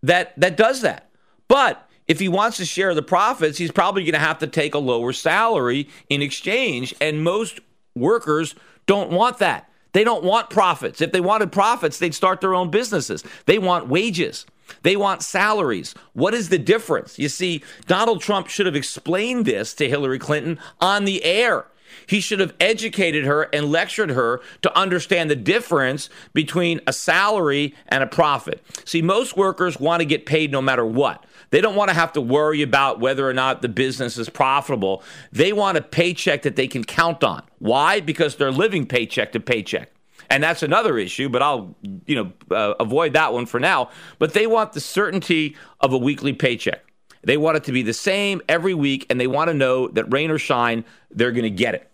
that, 0.03 0.37
that 0.39 0.57
does 0.57 0.81
that. 0.81 1.09
But 1.47 1.87
if 2.07 2.19
he 2.19 2.27
wants 2.27 2.57
to 2.57 2.65
share 2.65 2.93
the 2.93 3.01
profits, 3.01 3.57
he's 3.57 3.71
probably 3.71 4.03
going 4.03 4.13
to 4.13 4.19
have 4.19 4.39
to 4.39 4.47
take 4.47 4.73
a 4.73 4.79
lower 4.79 5.13
salary 5.13 5.87
in 6.09 6.21
exchange. 6.21 6.93
And 6.99 7.23
most 7.23 7.61
workers 7.95 8.55
don't 8.85 9.11
want 9.11 9.37
that. 9.37 9.69
They 9.93 10.03
don't 10.03 10.23
want 10.23 10.49
profits. 10.49 11.01
If 11.01 11.11
they 11.11 11.21
wanted 11.21 11.51
profits, 11.51 11.99
they'd 11.99 12.15
start 12.15 12.41
their 12.41 12.55
own 12.55 12.71
businesses. 12.71 13.23
They 13.45 13.59
want 13.59 13.87
wages. 13.87 14.45
They 14.83 14.95
want 14.95 15.23
salaries. 15.23 15.93
What 16.13 16.33
is 16.33 16.49
the 16.49 16.57
difference? 16.57 17.17
You 17.19 17.29
see, 17.29 17.63
Donald 17.87 18.21
Trump 18.21 18.47
should 18.47 18.65
have 18.65 18.75
explained 18.75 19.45
this 19.45 19.73
to 19.75 19.89
Hillary 19.89 20.19
Clinton 20.19 20.59
on 20.79 21.05
the 21.05 21.23
air. 21.23 21.65
He 22.07 22.19
should 22.19 22.39
have 22.39 22.53
educated 22.59 23.25
her 23.25 23.43
and 23.53 23.71
lectured 23.71 24.11
her 24.11 24.41
to 24.61 24.77
understand 24.77 25.29
the 25.29 25.35
difference 25.35 26.09
between 26.33 26.79
a 26.87 26.93
salary 26.93 27.75
and 27.87 28.03
a 28.03 28.07
profit. 28.07 28.63
See, 28.85 29.01
most 29.01 29.37
workers 29.37 29.79
want 29.79 30.01
to 30.01 30.05
get 30.05 30.25
paid 30.25 30.51
no 30.51 30.61
matter 30.61 30.85
what. 30.85 31.25
They 31.49 31.61
don't 31.61 31.75
want 31.75 31.89
to 31.89 31.95
have 31.95 32.13
to 32.13 32.21
worry 32.21 32.61
about 32.61 32.99
whether 32.99 33.27
or 33.27 33.33
not 33.33 33.61
the 33.61 33.69
business 33.69 34.17
is 34.17 34.29
profitable. 34.29 35.03
They 35.31 35.51
want 35.51 35.77
a 35.77 35.81
paycheck 35.81 36.43
that 36.43 36.55
they 36.55 36.67
can 36.67 36.83
count 36.83 37.23
on. 37.23 37.43
Why? 37.59 37.99
Because 37.99 38.37
they're 38.37 38.51
living 38.51 38.85
paycheck 38.85 39.33
to 39.33 39.39
paycheck. 39.39 39.91
And 40.31 40.41
that's 40.41 40.63
another 40.63 40.97
issue, 40.97 41.27
but 41.27 41.41
I'll, 41.41 41.75
you 42.05 42.15
know, 42.15 42.55
uh, 42.55 42.75
avoid 42.79 43.11
that 43.13 43.33
one 43.33 43.45
for 43.45 43.59
now. 43.59 43.89
But 44.17 44.33
they 44.33 44.47
want 44.47 44.71
the 44.71 44.79
certainty 44.79 45.57
of 45.81 45.91
a 45.91 45.97
weekly 45.97 46.31
paycheck. 46.31 46.85
They 47.21 47.35
want 47.35 47.57
it 47.57 47.65
to 47.65 47.73
be 47.73 47.83
the 47.83 47.93
same 47.93 48.41
every 48.47 48.73
week, 48.73 49.05
and 49.09 49.19
they 49.19 49.27
want 49.27 49.49
to 49.49 49.53
know 49.53 49.89
that 49.89 50.05
rain 50.05 50.31
or 50.31 50.39
shine, 50.39 50.85
they're 51.11 51.33
going 51.33 51.43
to 51.43 51.49
get 51.49 51.75
it. 51.75 51.91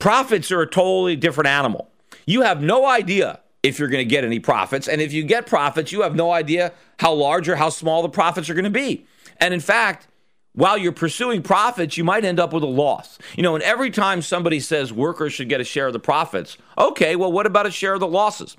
Profits 0.00 0.50
are 0.50 0.60
a 0.60 0.66
totally 0.66 1.14
different 1.14 1.46
animal. 1.46 1.88
You 2.26 2.42
have 2.42 2.60
no 2.60 2.84
idea 2.84 3.38
if 3.62 3.78
you're 3.78 3.88
going 3.88 4.04
to 4.04 4.10
get 4.10 4.24
any 4.24 4.40
profits. 4.40 4.88
And 4.88 5.00
if 5.00 5.12
you 5.12 5.22
get 5.22 5.46
profits, 5.46 5.92
you 5.92 6.02
have 6.02 6.16
no 6.16 6.32
idea 6.32 6.72
how 6.98 7.12
large 7.12 7.48
or 7.48 7.54
how 7.54 7.68
small 7.68 8.02
the 8.02 8.08
profits 8.08 8.50
are 8.50 8.54
going 8.54 8.64
to 8.64 8.70
be. 8.70 9.06
And 9.38 9.54
in 9.54 9.60
fact, 9.60 10.08
while 10.56 10.78
you're 10.78 10.90
pursuing 10.90 11.42
profits, 11.42 11.96
you 11.98 12.02
might 12.02 12.24
end 12.24 12.40
up 12.40 12.52
with 12.52 12.62
a 12.62 12.66
loss. 12.66 13.18
You 13.36 13.42
know, 13.42 13.54
and 13.54 13.62
every 13.62 13.90
time 13.90 14.22
somebody 14.22 14.58
says 14.58 14.90
workers 14.90 15.34
should 15.34 15.50
get 15.50 15.60
a 15.60 15.64
share 15.64 15.86
of 15.86 15.92
the 15.92 16.00
profits, 16.00 16.56
okay, 16.78 17.14
well, 17.14 17.30
what 17.30 17.44
about 17.44 17.66
a 17.66 17.70
share 17.70 17.92
of 17.92 18.00
the 18.00 18.08
losses? 18.08 18.56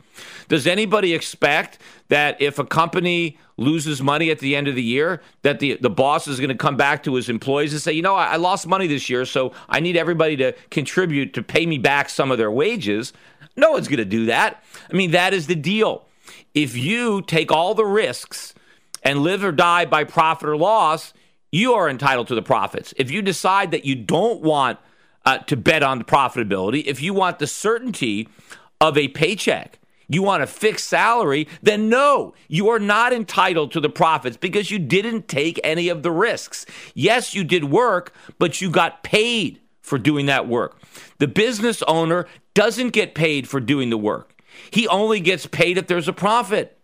Does 0.47 0.67
anybody 0.67 1.15
expect 1.15 1.79
that 2.09 2.39
if 2.39 2.59
a 2.59 2.65
company 2.65 3.39
loses 3.57 3.99
money 3.99 4.29
at 4.29 4.37
the 4.37 4.55
end 4.55 4.67
of 4.67 4.75
the 4.75 4.83
year, 4.83 5.23
that 5.41 5.59
the, 5.59 5.79
the 5.81 5.89
boss 5.89 6.27
is 6.27 6.39
going 6.39 6.49
to 6.49 6.55
come 6.55 6.77
back 6.77 7.01
to 7.03 7.15
his 7.15 7.29
employees 7.29 7.73
and 7.73 7.81
say, 7.81 7.91
you 7.91 8.03
know, 8.03 8.15
I, 8.15 8.33
I 8.33 8.35
lost 8.35 8.67
money 8.67 8.85
this 8.85 9.09
year, 9.09 9.25
so 9.25 9.51
I 9.67 9.79
need 9.79 9.97
everybody 9.97 10.37
to 10.37 10.53
contribute 10.69 11.33
to 11.33 11.41
pay 11.41 11.65
me 11.65 11.79
back 11.79 12.09
some 12.09 12.29
of 12.29 12.37
their 12.37 12.51
wages? 12.51 13.11
No 13.55 13.71
one's 13.71 13.87
going 13.87 13.97
to 13.97 14.05
do 14.05 14.27
that. 14.27 14.63
I 14.91 14.95
mean, 14.95 15.11
that 15.11 15.33
is 15.33 15.47
the 15.47 15.55
deal. 15.55 16.05
If 16.53 16.77
you 16.77 17.23
take 17.23 17.51
all 17.51 17.73
the 17.73 17.85
risks 17.85 18.53
and 19.01 19.21
live 19.21 19.43
or 19.43 19.51
die 19.51 19.85
by 19.85 20.03
profit 20.03 20.47
or 20.47 20.55
loss, 20.55 21.13
you 21.51 21.73
are 21.73 21.89
entitled 21.89 22.27
to 22.27 22.35
the 22.35 22.41
profits. 22.41 22.93
If 22.97 23.11
you 23.11 23.21
decide 23.21 23.71
that 23.71 23.85
you 23.85 23.95
don't 23.95 24.41
want 24.41 24.79
uh, 25.25 25.39
to 25.39 25.57
bet 25.57 25.83
on 25.83 25.97
the 25.97 26.03
profitability, 26.03 26.83
if 26.85 27.01
you 27.01 27.13
want 27.13 27.39
the 27.39 27.47
certainty 27.47 28.29
of 28.79 28.97
a 28.97 29.07
paycheck, 29.09 29.79
you 30.09 30.23
want 30.23 30.43
a 30.43 30.47
fixed 30.47 30.87
salary, 30.87 31.47
then 31.61 31.89
no, 31.89 32.33
you 32.47 32.69
are 32.69 32.79
not 32.79 33.11
entitled 33.11 33.71
to 33.73 33.79
the 33.79 33.89
profits 33.89 34.37
because 34.37 34.71
you 34.71 34.79
didn't 34.79 35.27
take 35.27 35.59
any 35.63 35.89
of 35.89 36.03
the 36.03 36.11
risks. 36.11 36.65
Yes, 36.93 37.35
you 37.35 37.43
did 37.43 37.65
work, 37.65 38.13
but 38.39 38.61
you 38.61 38.69
got 38.69 39.03
paid 39.03 39.59
for 39.81 39.97
doing 39.97 40.25
that 40.27 40.47
work. 40.47 40.81
The 41.17 41.27
business 41.27 41.81
owner 41.83 42.27
doesn't 42.53 42.89
get 42.89 43.15
paid 43.15 43.47
for 43.47 43.59
doing 43.59 43.89
the 43.89 43.97
work. 43.97 44.41
He 44.71 44.87
only 44.87 45.19
gets 45.19 45.45
paid 45.45 45.77
if 45.77 45.87
there's 45.87 46.07
a 46.07 46.13
profit. 46.13 46.76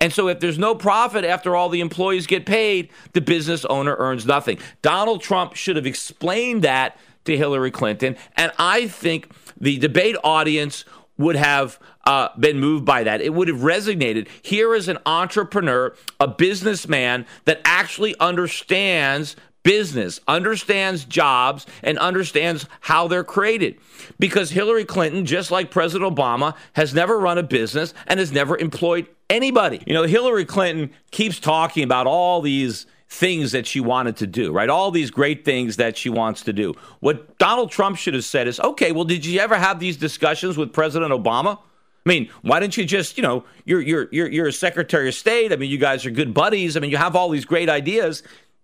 And 0.00 0.12
so 0.12 0.28
if 0.28 0.40
there's 0.40 0.58
no 0.58 0.74
profit 0.74 1.24
after 1.24 1.54
all 1.54 1.68
the 1.68 1.80
employees 1.80 2.26
get 2.26 2.46
paid, 2.46 2.90
the 3.12 3.20
business 3.20 3.64
owner 3.66 3.96
earns 3.98 4.24
nothing. 4.24 4.58
Donald 4.80 5.20
Trump 5.20 5.54
should 5.54 5.76
have 5.76 5.86
explained 5.86 6.62
that 6.62 6.96
to 7.26 7.36
Hillary 7.36 7.70
Clinton. 7.70 8.16
And 8.36 8.50
I 8.58 8.88
think 8.88 9.30
the 9.60 9.78
debate 9.78 10.16
audience 10.24 10.86
would 11.18 11.36
have 11.36 11.78
uh, 12.06 12.30
been 12.38 12.58
moved 12.58 12.86
by 12.86 13.04
that. 13.04 13.20
It 13.20 13.34
would 13.34 13.48
have 13.48 13.58
resonated. 13.58 14.26
Here 14.40 14.74
is 14.74 14.88
an 14.88 14.96
entrepreneur, 15.04 15.94
a 16.18 16.26
businessman 16.26 17.26
that 17.44 17.60
actually 17.66 18.18
understands 18.18 19.36
business, 19.62 20.20
understands 20.26 21.04
jobs, 21.04 21.66
and 21.82 21.98
understands 21.98 22.66
how 22.80 23.08
they're 23.08 23.24
created. 23.24 23.78
Because 24.18 24.50
Hillary 24.50 24.84
Clinton, 24.84 25.26
just 25.26 25.50
like 25.50 25.70
President 25.70 26.14
Obama, 26.14 26.56
has 26.74 26.94
never 26.94 27.18
run 27.18 27.38
a 27.38 27.42
business 27.42 27.94
and 28.06 28.18
has 28.20 28.32
never 28.32 28.56
employed 28.56 29.06
anybody. 29.28 29.82
You 29.86 29.94
know, 29.94 30.04
Hillary 30.04 30.44
Clinton 30.44 30.90
keeps 31.10 31.38
talking 31.38 31.84
about 31.84 32.06
all 32.06 32.40
these 32.40 32.86
things 33.08 33.52
that 33.52 33.66
she 33.66 33.80
wanted 33.80 34.16
to 34.18 34.26
do, 34.26 34.52
right? 34.52 34.70
All 34.70 34.90
these 34.90 35.10
great 35.10 35.44
things 35.44 35.76
that 35.76 35.96
she 35.96 36.08
wants 36.08 36.42
to 36.42 36.52
do. 36.52 36.74
What 37.00 37.38
Donald 37.38 37.70
Trump 37.70 37.96
should 37.96 38.14
have 38.14 38.24
said 38.24 38.46
is, 38.46 38.60
okay, 38.60 38.92
well, 38.92 39.04
did 39.04 39.26
you 39.26 39.40
ever 39.40 39.56
have 39.56 39.80
these 39.80 39.96
discussions 39.96 40.56
with 40.56 40.72
President 40.72 41.12
Obama? 41.12 41.58
I 41.58 42.08
mean, 42.08 42.30
why 42.42 42.60
didn't 42.60 42.76
you 42.76 42.84
just, 42.84 43.18
you 43.18 43.22
know, 43.22 43.44
you're 43.66 43.82
you're 43.82 44.08
you're 44.10 44.28
you're 44.28 44.46
a 44.46 44.52
Secretary 44.52 45.08
of 45.08 45.14
State. 45.14 45.52
I 45.52 45.56
mean, 45.56 45.70
you 45.70 45.76
guys 45.76 46.06
are 46.06 46.10
good 46.10 46.32
buddies. 46.32 46.76
I 46.76 46.80
mean, 46.80 46.90
you 46.90 46.96
have 46.96 47.14
all 47.14 47.28
these 47.28 47.44
great 47.44 47.68
ideas. 47.68 48.22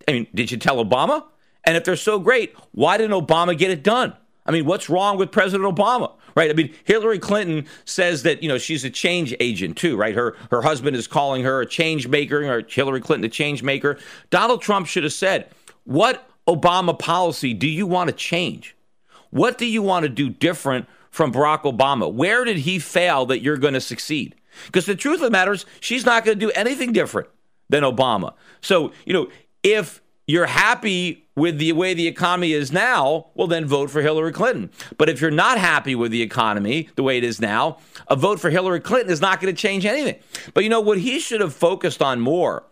I 0.08 0.12
mean, 0.12 0.26
did 0.34 0.50
you 0.50 0.56
tell 0.56 0.84
Obama? 0.84 1.24
And 1.64 1.76
if 1.76 1.84
they're 1.84 1.96
so 1.96 2.18
great, 2.18 2.54
why 2.72 2.96
didn't 2.96 3.26
Obama 3.26 3.56
get 3.56 3.70
it 3.70 3.82
done? 3.82 4.14
I 4.46 4.52
mean, 4.52 4.64
what's 4.64 4.88
wrong 4.88 5.18
with 5.18 5.32
President 5.32 5.64
Obama? 5.64 6.12
Right? 6.36 6.50
I 6.50 6.54
mean, 6.54 6.72
Hillary 6.84 7.18
Clinton 7.18 7.66
says 7.84 8.22
that, 8.22 8.42
you 8.42 8.48
know, 8.48 8.58
she's 8.58 8.84
a 8.84 8.90
change 8.90 9.34
agent 9.40 9.76
too, 9.76 9.96
right? 9.96 10.14
Her 10.14 10.36
her 10.50 10.62
husband 10.62 10.94
is 10.96 11.06
calling 11.06 11.42
her 11.44 11.62
a 11.62 11.66
change 11.66 12.06
maker, 12.06 12.44
or 12.44 12.62
Hillary 12.68 13.00
Clinton 13.00 13.24
a 13.24 13.28
change 13.30 13.62
maker. 13.62 13.98
Donald 14.30 14.62
Trump 14.62 14.86
should 14.86 15.02
have 15.02 15.14
said, 15.14 15.48
"What 15.84 16.28
Obama 16.46 16.96
policy 16.96 17.54
do 17.54 17.66
you 17.66 17.86
want 17.86 18.08
to 18.08 18.14
change? 18.14 18.76
What 19.30 19.58
do 19.58 19.66
you 19.66 19.82
want 19.82 20.04
to 20.04 20.08
do 20.08 20.28
different 20.28 20.86
from 21.10 21.32
Barack 21.32 21.62
Obama? 21.62 22.12
Where 22.12 22.44
did 22.44 22.58
he 22.58 22.78
fail 22.78 23.26
that 23.26 23.40
you're 23.40 23.56
going 23.56 23.74
to 23.74 23.80
succeed?" 23.80 24.34
Because 24.66 24.86
the 24.86 24.94
truth 24.94 25.16
of 25.16 25.22
the 25.22 25.30
matter 25.30 25.52
is, 25.52 25.64
she's 25.80 26.04
not 26.06 26.24
going 26.24 26.38
to 26.38 26.46
do 26.46 26.52
anything 26.52 26.92
different 26.92 27.28
than 27.68 27.82
Obama. 27.82 28.34
So, 28.60 28.92
you 29.04 29.12
know, 29.12 29.28
if 29.66 30.00
you're 30.28 30.46
happy 30.46 31.26
with 31.34 31.58
the 31.58 31.72
way 31.72 31.92
the 31.92 32.06
economy 32.06 32.52
is 32.52 32.70
now, 32.70 33.26
well, 33.34 33.48
then 33.48 33.66
vote 33.66 33.90
for 33.90 34.00
Hillary 34.00 34.32
Clinton. 34.32 34.70
But 34.96 35.08
if 35.08 35.20
you're 35.20 35.32
not 35.32 35.58
happy 35.58 35.96
with 35.96 36.12
the 36.12 36.22
economy 36.22 36.88
the 36.94 37.02
way 37.02 37.18
it 37.18 37.24
is 37.24 37.40
now, 37.40 37.78
a 38.06 38.14
vote 38.14 38.38
for 38.38 38.48
Hillary 38.48 38.78
Clinton 38.78 39.10
is 39.10 39.20
not 39.20 39.40
going 39.40 39.52
to 39.52 39.60
change 39.60 39.84
anything. 39.84 40.22
But 40.54 40.62
you 40.62 40.70
know, 40.70 40.80
what 40.80 40.98
he 40.98 41.18
should 41.18 41.40
have 41.40 41.52
focused 41.52 42.00
on 42.00 42.20
more 42.20 42.64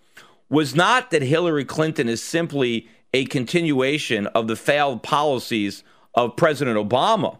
was 0.49 0.77
not 0.77 1.11
that 1.11 1.23
Hillary 1.23 1.65
Clinton 1.65 2.09
is 2.09 2.23
simply 2.23 2.89
a 3.13 3.25
continuation 3.25 4.29
of 4.29 4.47
the 4.47 4.57
failed 4.57 5.03
policies 5.03 5.83
of 6.15 6.37
President 6.37 6.79
Obama, 6.79 7.39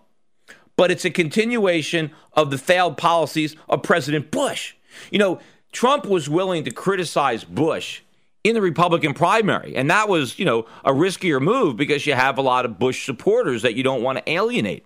but 0.76 0.90
it's 0.90 1.04
a 1.04 1.11
continuation 1.11 2.11
of 2.32 2.50
the 2.50 2.58
failed 2.58 2.96
policies 2.96 3.54
of 3.68 3.84
President 3.84 4.32
Bush. 4.32 4.75
You 5.12 5.20
know, 5.20 5.40
Trump 5.70 6.06
was 6.06 6.28
willing 6.28 6.64
to 6.64 6.73
criticize 6.73 7.44
Bush 7.44 8.02
in 8.44 8.54
the 8.54 8.60
Republican 8.60 9.14
primary. 9.14 9.74
And 9.74 9.90
that 9.90 10.08
was, 10.08 10.38
you 10.38 10.44
know, 10.44 10.66
a 10.84 10.92
riskier 10.92 11.40
move 11.40 11.76
because 11.76 12.06
you 12.06 12.12
have 12.12 12.36
a 12.38 12.42
lot 12.42 12.66
of 12.66 12.78
Bush 12.78 13.04
supporters 13.04 13.62
that 13.62 13.74
you 13.74 13.82
don't 13.82 14.02
want 14.02 14.18
to 14.18 14.30
alienate. 14.30 14.84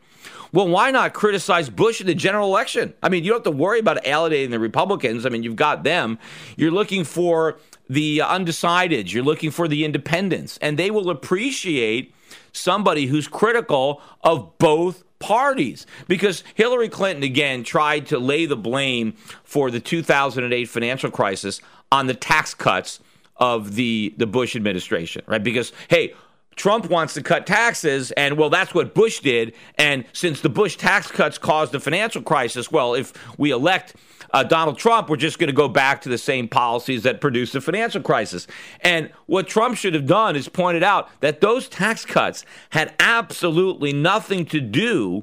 Well, 0.53 0.69
why 0.69 0.91
not 0.93 1.13
criticize 1.13 1.69
Bush 1.69 2.01
in 2.01 2.07
the 2.07 2.15
general 2.15 2.49
election? 2.49 2.95
I 3.03 3.11
mean, 3.11 3.25
you 3.25 3.31
don't 3.31 3.45
have 3.45 3.53
to 3.53 3.59
worry 3.59 3.81
about 3.81 4.07
alienating 4.07 4.51
the 4.51 4.59
Republicans. 4.59 5.27
I 5.27 5.29
mean, 5.29 5.43
you've 5.43 5.57
got 5.57 5.83
them. 5.83 6.19
You're 6.57 6.71
looking 6.71 7.05
for 7.05 7.59
the 7.91 8.23
undecided, 8.23 9.13
you're 9.13 9.25
looking 9.25 9.51
for 9.51 9.67
the 9.67 9.85
independents, 9.85 10.59
and 10.61 10.79
they 10.79 10.91
will 10.91 11.09
appreciate 11.09 12.15
somebody 12.53 13.07
who's 13.07 13.27
critical 13.27 14.03
of 14.23 14.57
both 14.59 15.05
parties 15.19 15.87
because 16.07 16.45
Hillary 16.55 16.89
Clinton 16.89 17.23
again 17.23 17.65
tried 17.65 18.07
to 18.07 18.19
lay 18.19 18.47
the 18.47 18.57
blame 18.57 19.13
for 19.43 19.71
the 19.71 19.81
2008 19.81 20.67
financial 20.67 21.11
crisis 21.11 21.61
on 21.91 22.07
the 22.07 22.15
tax 22.15 22.55
cuts 22.55 23.01
of 23.39 23.75
the 23.75 24.15
the 24.17 24.27
Bush 24.27 24.57
administration, 24.57 25.23
right? 25.27 25.43
Because 25.43 25.73
hey, 25.89 26.15
Trump 26.59 26.91
wants 26.91 27.15
to 27.15 27.23
cut 27.23 27.47
taxes, 27.47 28.11
and 28.13 28.37
well, 28.37 28.51
that's 28.51 28.75
what 28.75 28.95
Bush 28.95 29.21
did. 29.21 29.55
And 29.77 30.05
since 30.13 30.41
the 30.41 30.49
Bush 30.49 30.77
tax 30.77 31.11
cuts 31.11 31.39
caused 31.39 31.73
the 31.73 31.81
financial 31.81 32.21
crisis, 32.21 32.71
well, 32.71 32.95
if 32.95 33.13
we 33.39 33.53
elect 33.53 33.95
uh, 34.33 34.43
Donald 34.43 34.77
Trump, 34.77 35.09
we're 35.09 35.17
just 35.17 35.39
going 35.39 35.49
to 35.49 35.55
go 35.55 35.69
back 35.69 36.03
to 36.03 36.09
the 36.09 36.19
same 36.19 36.49
policies 36.49 37.05
that 37.05 37.21
produced 37.21 37.53
the 37.53 37.61
financial 37.61 38.03
crisis. 38.03 38.47
And 38.81 39.11
what 39.27 39.47
Trump 39.47 39.77
should 39.77 39.95
have 39.95 40.07
done 40.07 40.37
is 40.37 40.49
pointed 40.49 40.83
out 40.83 41.09
that 41.21 41.41
those 41.41 41.69
tax 41.69 42.05
cuts 42.05 42.45
had 42.71 42.95
absolutely 42.99 43.93
nothing 43.93 44.45
to 44.47 44.61
do 44.61 45.23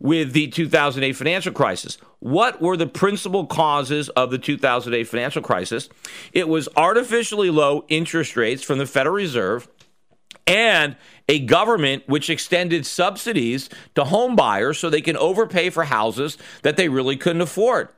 with 0.00 0.32
the 0.32 0.46
2008 0.46 1.12
financial 1.12 1.52
crisis. 1.52 1.98
What 2.20 2.60
were 2.60 2.76
the 2.76 2.86
principal 2.86 3.46
causes 3.46 4.08
of 4.10 4.30
the 4.30 4.38
2008 4.38 5.04
financial 5.04 5.42
crisis? 5.42 5.88
It 6.32 6.48
was 6.48 6.68
artificially 6.76 7.50
low 7.50 7.84
interest 7.88 8.36
rates 8.36 8.62
from 8.62 8.78
the 8.78 8.86
Federal 8.86 9.14
Reserve 9.14 9.68
and 10.46 10.96
a 11.28 11.38
government 11.40 12.04
which 12.06 12.30
extended 12.30 12.86
subsidies 12.86 13.68
to 13.94 14.04
home 14.04 14.34
buyers 14.34 14.78
so 14.78 14.88
they 14.88 15.00
can 15.00 15.16
overpay 15.16 15.70
for 15.70 15.84
houses 15.84 16.38
that 16.62 16.76
they 16.76 16.88
really 16.88 17.16
couldn't 17.16 17.42
afford. 17.42 17.88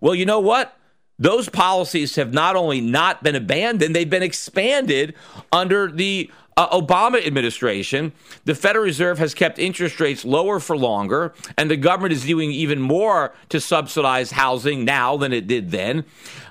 Well, 0.00 0.14
you 0.14 0.24
know 0.24 0.40
what? 0.40 0.75
Those 1.18 1.48
policies 1.48 2.16
have 2.16 2.32
not 2.32 2.56
only 2.56 2.80
not 2.80 3.22
been 3.22 3.34
abandoned, 3.34 3.96
they've 3.96 4.08
been 4.08 4.22
expanded 4.22 5.14
under 5.50 5.90
the 5.90 6.30
uh, 6.56 6.78
Obama 6.78 7.24
administration. 7.26 8.12
The 8.44 8.54
Federal 8.54 8.84
Reserve 8.84 9.18
has 9.18 9.34
kept 9.34 9.58
interest 9.58 10.00
rates 10.00 10.24
lower 10.24 10.60
for 10.60 10.76
longer, 10.76 11.34
and 11.56 11.70
the 11.70 11.76
government 11.76 12.12
is 12.12 12.24
doing 12.24 12.50
even 12.50 12.80
more 12.80 13.34
to 13.50 13.60
subsidize 13.60 14.30
housing 14.32 14.84
now 14.84 15.16
than 15.16 15.32
it 15.32 15.46
did 15.46 15.70
then. 15.70 16.04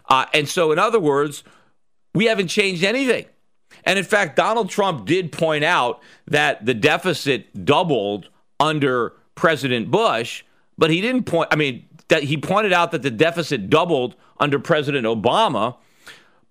Uh, 0.09 0.25
and 0.33 0.47
so, 0.47 0.71
in 0.71 0.79
other 0.79 0.99
words, 0.99 1.43
we 2.13 2.25
haven't 2.25 2.47
changed 2.47 2.83
anything. 2.83 3.25
And 3.83 3.99
in 3.99 4.05
fact, 4.05 4.35
Donald 4.35 4.69
Trump 4.69 5.05
did 5.05 5.31
point 5.31 5.63
out 5.63 6.01
that 6.27 6.65
the 6.65 6.73
deficit 6.73 7.65
doubled 7.65 8.29
under 8.59 9.13
President 9.35 9.91
Bush, 9.91 10.43
but 10.77 10.89
he 10.89 11.01
didn't 11.01 11.23
point, 11.23 11.49
I 11.51 11.55
mean, 11.55 11.85
that 12.07 12.23
he 12.23 12.37
pointed 12.37 12.73
out 12.73 12.91
that 12.91 13.01
the 13.01 13.11
deficit 13.11 13.69
doubled 13.69 14.15
under 14.39 14.59
President 14.59 15.05
Obama, 15.05 15.77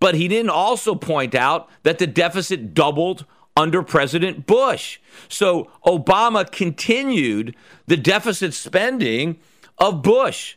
but 0.01 0.15
he 0.15 0.29
didn't 0.29 0.51
also 0.51 0.95
point 0.95 1.35
out 1.35 1.69
that 1.83 1.99
the 1.99 2.07
deficit 2.07 2.75
doubled 2.75 3.25
under 3.57 3.83
President 3.83 4.47
Bush. 4.47 4.99
So 5.29 5.71
Obama 5.87 6.51
continued 6.51 7.55
the 7.87 7.97
deficit 7.97 8.53
spending 8.55 9.39
of 9.79 10.03
Bush. 10.03 10.57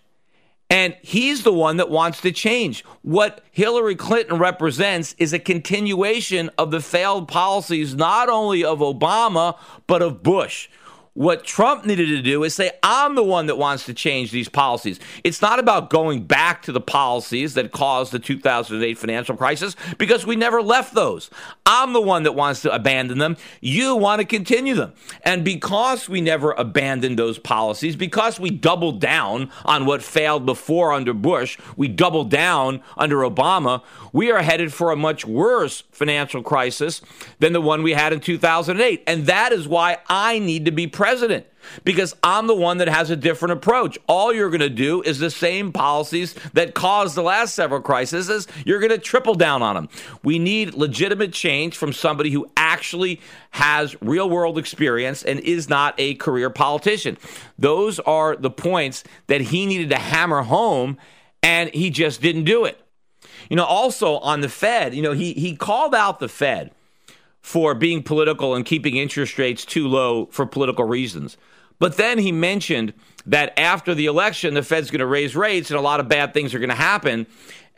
And 0.69 0.97
he's 1.01 1.43
the 1.43 1.53
one 1.53 1.77
that 1.77 1.89
wants 1.89 2.19
to 2.21 2.31
change. 2.31 2.83
What 3.01 3.41
Hillary 3.51 3.95
Clinton 3.95 4.37
represents 4.37 5.15
is 5.17 5.31
a 5.31 5.39
continuation 5.39 6.49
of 6.57 6.71
the 6.71 6.81
failed 6.81 7.29
policies, 7.29 7.95
not 7.95 8.27
only 8.27 8.65
of 8.65 8.79
Obama, 8.79 9.57
but 9.85 10.01
of 10.01 10.23
Bush. 10.23 10.67
What 11.17 11.43
Trump 11.43 11.83
needed 11.83 12.09
to 12.09 12.21
do 12.21 12.43
is 12.43 12.53
say, 12.53 12.69
I'm 12.83 13.15
the 13.15 13.23
one 13.23 13.47
that 13.47 13.57
wants 13.57 13.87
to 13.87 13.93
change 13.95 14.29
these 14.29 14.49
policies. 14.49 14.99
It's 15.23 15.41
not 15.41 15.57
about 15.57 15.89
going 15.89 16.25
back 16.25 16.61
to 16.61 16.71
the 16.71 16.79
policies 16.79 17.55
that 17.55 17.71
caused 17.71 18.11
the 18.11 18.19
2008 18.19 18.99
financial 18.99 19.35
crisis 19.35 19.75
because 19.97 20.27
we 20.27 20.35
never 20.35 20.61
left 20.61 20.93
those. 20.93 21.31
I'm 21.65 21.93
the 21.93 22.01
one 22.01 22.21
that 22.21 22.33
wants 22.33 22.61
to 22.61 22.71
abandon 22.71 23.17
them. 23.17 23.35
You 23.61 23.95
want 23.95 24.19
to 24.21 24.27
continue 24.27 24.75
them. 24.75 24.93
And 25.23 25.43
because 25.43 26.07
we 26.07 26.21
never 26.21 26.51
abandoned 26.51 27.17
those 27.17 27.39
policies, 27.39 27.95
because 27.95 28.39
we 28.39 28.51
doubled 28.51 29.01
down 29.01 29.49
on 29.65 29.87
what 29.87 30.03
failed 30.03 30.45
before 30.45 30.93
under 30.93 31.15
Bush, 31.15 31.57
we 31.75 31.87
doubled 31.87 32.29
down 32.29 32.83
under 32.95 33.21
Obama, 33.21 33.81
we 34.13 34.29
are 34.29 34.43
headed 34.43 34.71
for 34.71 34.91
a 34.91 34.95
much 34.95 35.25
worse 35.25 35.81
financial 35.91 36.43
crisis 36.43 37.01
than 37.39 37.53
the 37.53 37.61
one 37.61 37.81
we 37.81 37.93
had 37.93 38.13
in 38.13 38.19
2008. 38.19 39.01
And 39.07 39.25
that 39.25 39.51
is 39.51 39.67
why 39.67 39.97
I 40.07 40.37
need 40.37 40.65
to 40.65 40.71
be 40.71 40.85
president 40.85 41.06
president 41.07 41.45
because 41.85 42.13
I'm 42.21 42.47
the 42.47 42.55
one 42.55 42.79
that 42.79 42.89
has 42.89 43.09
a 43.09 43.15
different 43.15 43.53
approach. 43.53 43.97
All 44.07 44.33
you're 44.33 44.49
going 44.49 44.59
to 44.59 44.69
do 44.69 45.01
is 45.03 45.19
the 45.19 45.31
same 45.31 45.71
policies 45.71 46.35
that 46.51 46.73
caused 46.73 47.15
the 47.15 47.21
last 47.21 47.55
several 47.55 47.79
crises. 47.79 48.45
You're 48.65 48.81
going 48.81 48.91
to 48.91 48.97
triple 48.97 49.33
down 49.33 49.61
on 49.61 49.75
them. 49.75 49.89
We 50.21 50.37
need 50.37 50.73
legitimate 50.73 51.31
change 51.31 51.77
from 51.77 51.93
somebody 51.93 52.29
who 52.31 52.51
actually 52.57 53.21
has 53.51 53.95
real 54.01 54.29
world 54.29 54.57
experience 54.57 55.23
and 55.23 55.39
is 55.39 55.69
not 55.69 55.95
a 55.97 56.15
career 56.15 56.49
politician. 56.49 57.17
Those 57.57 58.01
are 58.01 58.35
the 58.35 58.51
points 58.51 59.05
that 59.27 59.39
he 59.39 59.65
needed 59.65 59.89
to 59.91 59.97
hammer 59.97 60.41
home, 60.41 60.97
and 61.41 61.69
he 61.69 61.89
just 61.89 62.21
didn't 62.21 62.43
do 62.43 62.65
it. 62.65 62.81
You 63.49 63.55
know, 63.55 63.63
also 63.63 64.17
on 64.17 64.41
the 64.41 64.49
Fed, 64.49 64.93
you 64.93 65.01
know, 65.01 65.13
he, 65.13 65.31
he 65.31 65.55
called 65.55 65.95
out 65.95 66.19
the 66.19 66.27
Fed 66.27 66.71
for 67.47 67.73
being 67.73 68.03
political 68.03 68.55
and 68.55 68.65
keeping 68.65 68.97
interest 68.97 69.37
rates 69.37 69.63
too 69.63 69.87
low 69.87 70.25
for 70.31 70.45
political 70.45 70.83
reasons. 70.83 71.37
But 71.79 71.95
then 71.95 72.17
he 72.17 72.33
mentioned 72.33 72.93
that 73.25 73.57
after 73.57 73.95
the 73.95 74.05
election, 74.05 74.53
the 74.53 74.63
Fed's 74.63 74.91
going 74.91 74.99
to 74.99 75.05
raise 75.05 75.33
rates 75.33 75.71
and 75.71 75.79
a 75.79 75.81
lot 75.81 76.01
of 76.01 76.09
bad 76.09 76.33
things 76.33 76.53
are 76.53 76.59
going 76.59 76.71
to 76.71 76.75
happen. 76.75 77.25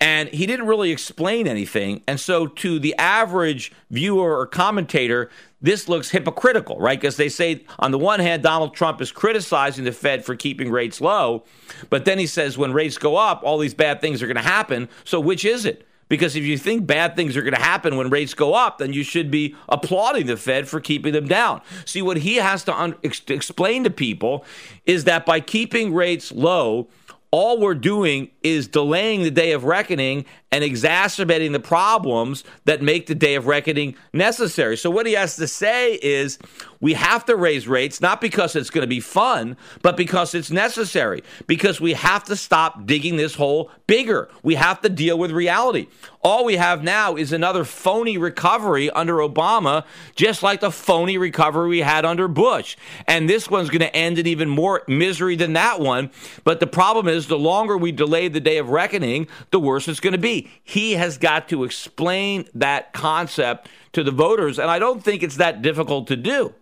And 0.01 0.27
he 0.29 0.47
didn't 0.47 0.65
really 0.65 0.89
explain 0.89 1.45
anything. 1.47 2.01
And 2.07 2.19
so, 2.19 2.47
to 2.47 2.79
the 2.79 2.95
average 2.97 3.71
viewer 3.91 4.39
or 4.39 4.47
commentator, 4.47 5.29
this 5.61 5.87
looks 5.87 6.09
hypocritical, 6.09 6.79
right? 6.79 6.99
Because 6.99 7.17
they 7.17 7.29
say, 7.29 7.63
on 7.77 7.91
the 7.91 7.99
one 7.99 8.21
hand, 8.21 8.41
Donald 8.41 8.73
Trump 8.73 8.99
is 9.01 9.11
criticizing 9.11 9.85
the 9.85 9.91
Fed 9.91 10.25
for 10.25 10.35
keeping 10.35 10.71
rates 10.71 10.99
low. 10.99 11.43
But 11.91 12.05
then 12.05 12.17
he 12.17 12.25
says, 12.25 12.57
when 12.57 12.73
rates 12.73 12.97
go 12.97 13.17
up, 13.17 13.43
all 13.43 13.59
these 13.59 13.75
bad 13.75 14.01
things 14.01 14.23
are 14.23 14.27
going 14.27 14.35
to 14.35 14.41
happen. 14.41 14.89
So, 15.03 15.19
which 15.19 15.45
is 15.45 15.63
it? 15.63 15.85
Because 16.09 16.35
if 16.35 16.43
you 16.43 16.57
think 16.57 16.85
bad 16.85 17.15
things 17.15 17.37
are 17.37 17.41
going 17.41 17.53
to 17.53 17.61
happen 17.61 17.95
when 17.95 18.09
rates 18.09 18.33
go 18.33 18.53
up, 18.53 18.79
then 18.79 18.91
you 18.93 19.03
should 19.03 19.31
be 19.31 19.55
applauding 19.69 20.25
the 20.25 20.35
Fed 20.35 20.67
for 20.67 20.81
keeping 20.81 21.13
them 21.13 21.27
down. 21.27 21.61
See, 21.85 22.01
what 22.01 22.17
he 22.17 22.35
has 22.37 22.63
to 22.65 22.77
un- 22.77 22.95
ex- 23.03 23.21
explain 23.27 23.83
to 23.83 23.89
people 23.89 24.43
is 24.85 25.03
that 25.05 25.25
by 25.25 25.39
keeping 25.39 25.93
rates 25.93 26.31
low, 26.31 26.87
all 27.31 27.59
we're 27.59 27.75
doing 27.75 28.31
is 28.41 28.67
delaying 28.67 29.21
the 29.21 29.31
day 29.31 29.51
of 29.51 29.63
reckoning 29.63 30.25
and 30.51 30.63
exacerbating 30.63 31.51
the 31.51 31.59
problems 31.59 32.43
that 32.65 32.81
make 32.81 33.07
the 33.07 33.15
day 33.15 33.35
of 33.35 33.47
reckoning 33.47 33.95
necessary. 34.13 34.77
So, 34.77 34.89
what 34.89 35.05
he 35.05 35.13
has 35.13 35.35
to 35.35 35.47
say 35.47 35.93
is 36.01 36.39
we 36.81 36.93
have 36.93 37.25
to 37.25 37.35
raise 37.35 37.67
rates, 37.67 38.01
not 38.01 38.21
because 38.21 38.55
it's 38.55 38.69
going 38.69 38.83
to 38.83 38.87
be 38.87 38.99
fun, 38.99 39.57
but 39.81 39.97
because 39.97 40.33
it's 40.33 40.49
necessary, 40.49 41.23
because 41.45 41.81
we 41.81 41.93
have 41.93 42.23
to 42.25 42.35
stop 42.35 42.85
digging 42.85 43.17
this 43.17 43.35
hole 43.35 43.69
bigger. 43.85 44.29
We 44.43 44.55
have 44.55 44.81
to 44.81 44.89
deal 44.89 45.17
with 45.17 45.31
reality. 45.31 45.87
All 46.21 46.45
we 46.45 46.57
have 46.57 46.83
now 46.83 47.15
is 47.15 47.31
another 47.31 47.63
phony 47.63 48.17
recovery 48.17 48.89
under 48.91 49.15
Obama, 49.15 49.85
just 50.15 50.43
like 50.43 50.59
the 50.59 50.71
phony 50.71 51.17
recovery 51.17 51.69
we 51.69 51.79
had 51.79 52.05
under 52.05 52.27
Bush. 52.27 52.75
And 53.07 53.29
this 53.29 53.49
one's 53.49 53.69
going 53.69 53.79
to 53.79 53.95
end 53.95 54.19
in 54.19 54.27
even 54.27 54.49
more 54.49 54.83
misery 54.87 55.35
than 55.35 55.53
that 55.53 55.79
one. 55.79 56.11
But 56.43 56.59
the 56.59 56.67
problem 56.67 57.07
is, 57.07 57.27
the 57.27 57.39
longer 57.39 57.77
we 57.77 57.91
delay 57.91 58.27
the 58.27 58.41
day 58.41 58.57
of 58.57 58.69
reckoning, 58.69 59.27
the 59.51 59.59
worse 59.59 59.87
it's 59.87 60.01
going 60.01 60.13
to 60.13 60.19
be. 60.19 60.38
He 60.63 60.93
has 60.93 61.17
got 61.17 61.49
to 61.49 61.63
explain 61.63 62.47
that 62.53 62.93
concept 62.93 63.67
to 63.93 64.03
the 64.03 64.11
voters, 64.11 64.59
and 64.59 64.69
I 64.69 64.79
don't 64.79 65.03
think 65.03 65.23
it's 65.23 65.37
that 65.37 65.61
difficult 65.61 66.07
to 66.07 66.15
do. 66.15 66.53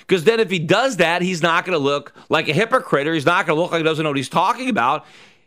Because 0.00 0.24
then, 0.24 0.40
if 0.40 0.50
he 0.50 0.58
does 0.58 0.96
that, 0.96 1.22
he's 1.22 1.42
not 1.42 1.64
going 1.64 1.78
to 1.78 1.82
look 1.82 2.12
like 2.28 2.48
a 2.48 2.52
hypocrite 2.52 3.06
or 3.06 3.14
he's 3.14 3.26
not 3.26 3.46
going 3.46 3.56
to 3.56 3.62
look 3.62 3.70
like 3.70 3.78
he 3.78 3.84
doesn't 3.84 4.02
know 4.02 4.10
what 4.10 4.16
he's 4.16 4.28
talking 4.28 4.68
about. 4.68 5.04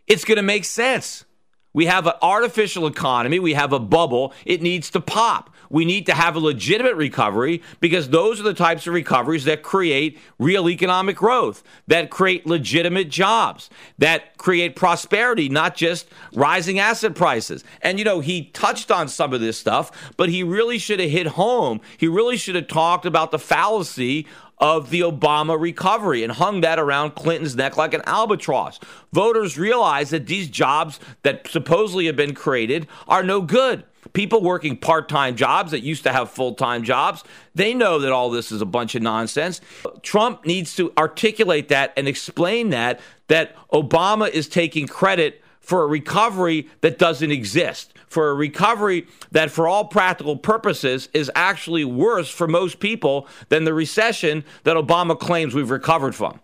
It's 0.07 0.23
going 0.23 0.37
to 0.37 0.43
make 0.43 0.65
sense. 0.65 1.25
We 1.73 1.87
have 1.87 2.05
an 2.07 2.13
artificial 2.21 2.87
economy, 2.87 3.39
we 3.39 3.53
have 3.55 3.73
a 3.73 3.79
bubble, 3.79 4.33
it 4.45 4.61
needs 4.61 4.91
to 4.91 5.01
pop. 5.01 5.49
We 5.73 5.85
need 5.85 6.05
to 6.05 6.13
have 6.13 6.35
a 6.35 6.39
legitimate 6.39 6.95
recovery 6.97 7.63
because 7.79 8.09
those 8.09 8.39
are 8.39 8.43
the 8.43 8.53
types 8.53 8.85
of 8.85 8.93
recoveries 8.93 9.45
that 9.45 9.63
create 9.63 10.19
real 10.37 10.69
economic 10.69 11.15
growth, 11.15 11.63
that 11.87 12.11
create 12.11 12.45
legitimate 12.45 13.09
jobs, 13.09 13.71
that 13.97 14.37
create 14.37 14.75
prosperity, 14.75 15.49
not 15.49 15.75
just 15.75 16.07
rising 16.31 16.77
asset 16.77 17.15
prices. 17.15 17.63
And, 17.81 17.97
you 17.97 18.05
know, 18.05 18.19
he 18.19 18.51
touched 18.51 18.91
on 18.91 19.07
some 19.07 19.33
of 19.33 19.41
this 19.41 19.57
stuff, 19.57 20.13
but 20.15 20.29
he 20.29 20.43
really 20.43 20.77
should 20.77 20.99
have 20.99 21.09
hit 21.09 21.25
home. 21.25 21.81
He 21.97 22.07
really 22.07 22.37
should 22.37 22.53
have 22.53 22.67
talked 22.67 23.07
about 23.07 23.31
the 23.31 23.39
fallacy 23.39 24.27
of 24.59 24.91
the 24.91 24.99
Obama 24.99 25.59
recovery 25.59 26.23
and 26.23 26.33
hung 26.33 26.61
that 26.61 26.77
around 26.77 27.15
Clinton's 27.15 27.55
neck 27.55 27.77
like 27.77 27.95
an 27.95 28.03
albatross. 28.05 28.79
Voters 29.11 29.57
realize 29.57 30.11
that 30.11 30.27
these 30.27 30.49
jobs 30.49 30.99
that 31.23 31.47
supposedly 31.47 32.05
have 32.05 32.15
been 32.15 32.35
created 32.35 32.87
are 33.07 33.23
no 33.23 33.41
good. 33.41 33.83
People 34.11 34.41
working 34.41 34.75
part 34.75 35.07
time 35.07 35.35
jobs 35.35 35.71
that 35.71 35.81
used 35.81 36.03
to 36.03 36.11
have 36.11 36.29
full 36.29 36.53
time 36.53 36.83
jobs, 36.83 37.23
they 37.55 37.73
know 37.73 37.99
that 37.99 38.11
all 38.11 38.29
this 38.29 38.51
is 38.51 38.61
a 38.61 38.65
bunch 38.65 38.95
of 38.95 39.01
nonsense. 39.01 39.61
Trump 40.01 40.45
needs 40.45 40.75
to 40.75 40.91
articulate 40.97 41.69
that 41.69 41.93
and 41.95 42.07
explain 42.07 42.71
that, 42.71 42.99
that 43.27 43.55
Obama 43.71 44.29
is 44.29 44.47
taking 44.47 44.87
credit 44.87 45.41
for 45.63 45.83
a 45.83 45.87
recovery 45.87 46.67
that 46.81 46.99
doesn't 46.99 47.31
exist, 47.31 47.93
for 48.07 48.29
a 48.29 48.33
recovery 48.33 49.07
that, 49.31 49.49
for 49.49 49.65
all 49.65 49.85
practical 49.85 50.35
purposes, 50.35 51.07
is 51.13 51.31
actually 51.35 51.85
worse 51.85 52.29
for 52.29 52.47
most 52.49 52.81
people 52.81 53.27
than 53.47 53.63
the 53.63 53.73
recession 53.73 54.43
that 54.65 54.75
Obama 54.75 55.17
claims 55.17 55.55
we've 55.55 55.69
recovered 55.69 56.13
from. 56.13 56.39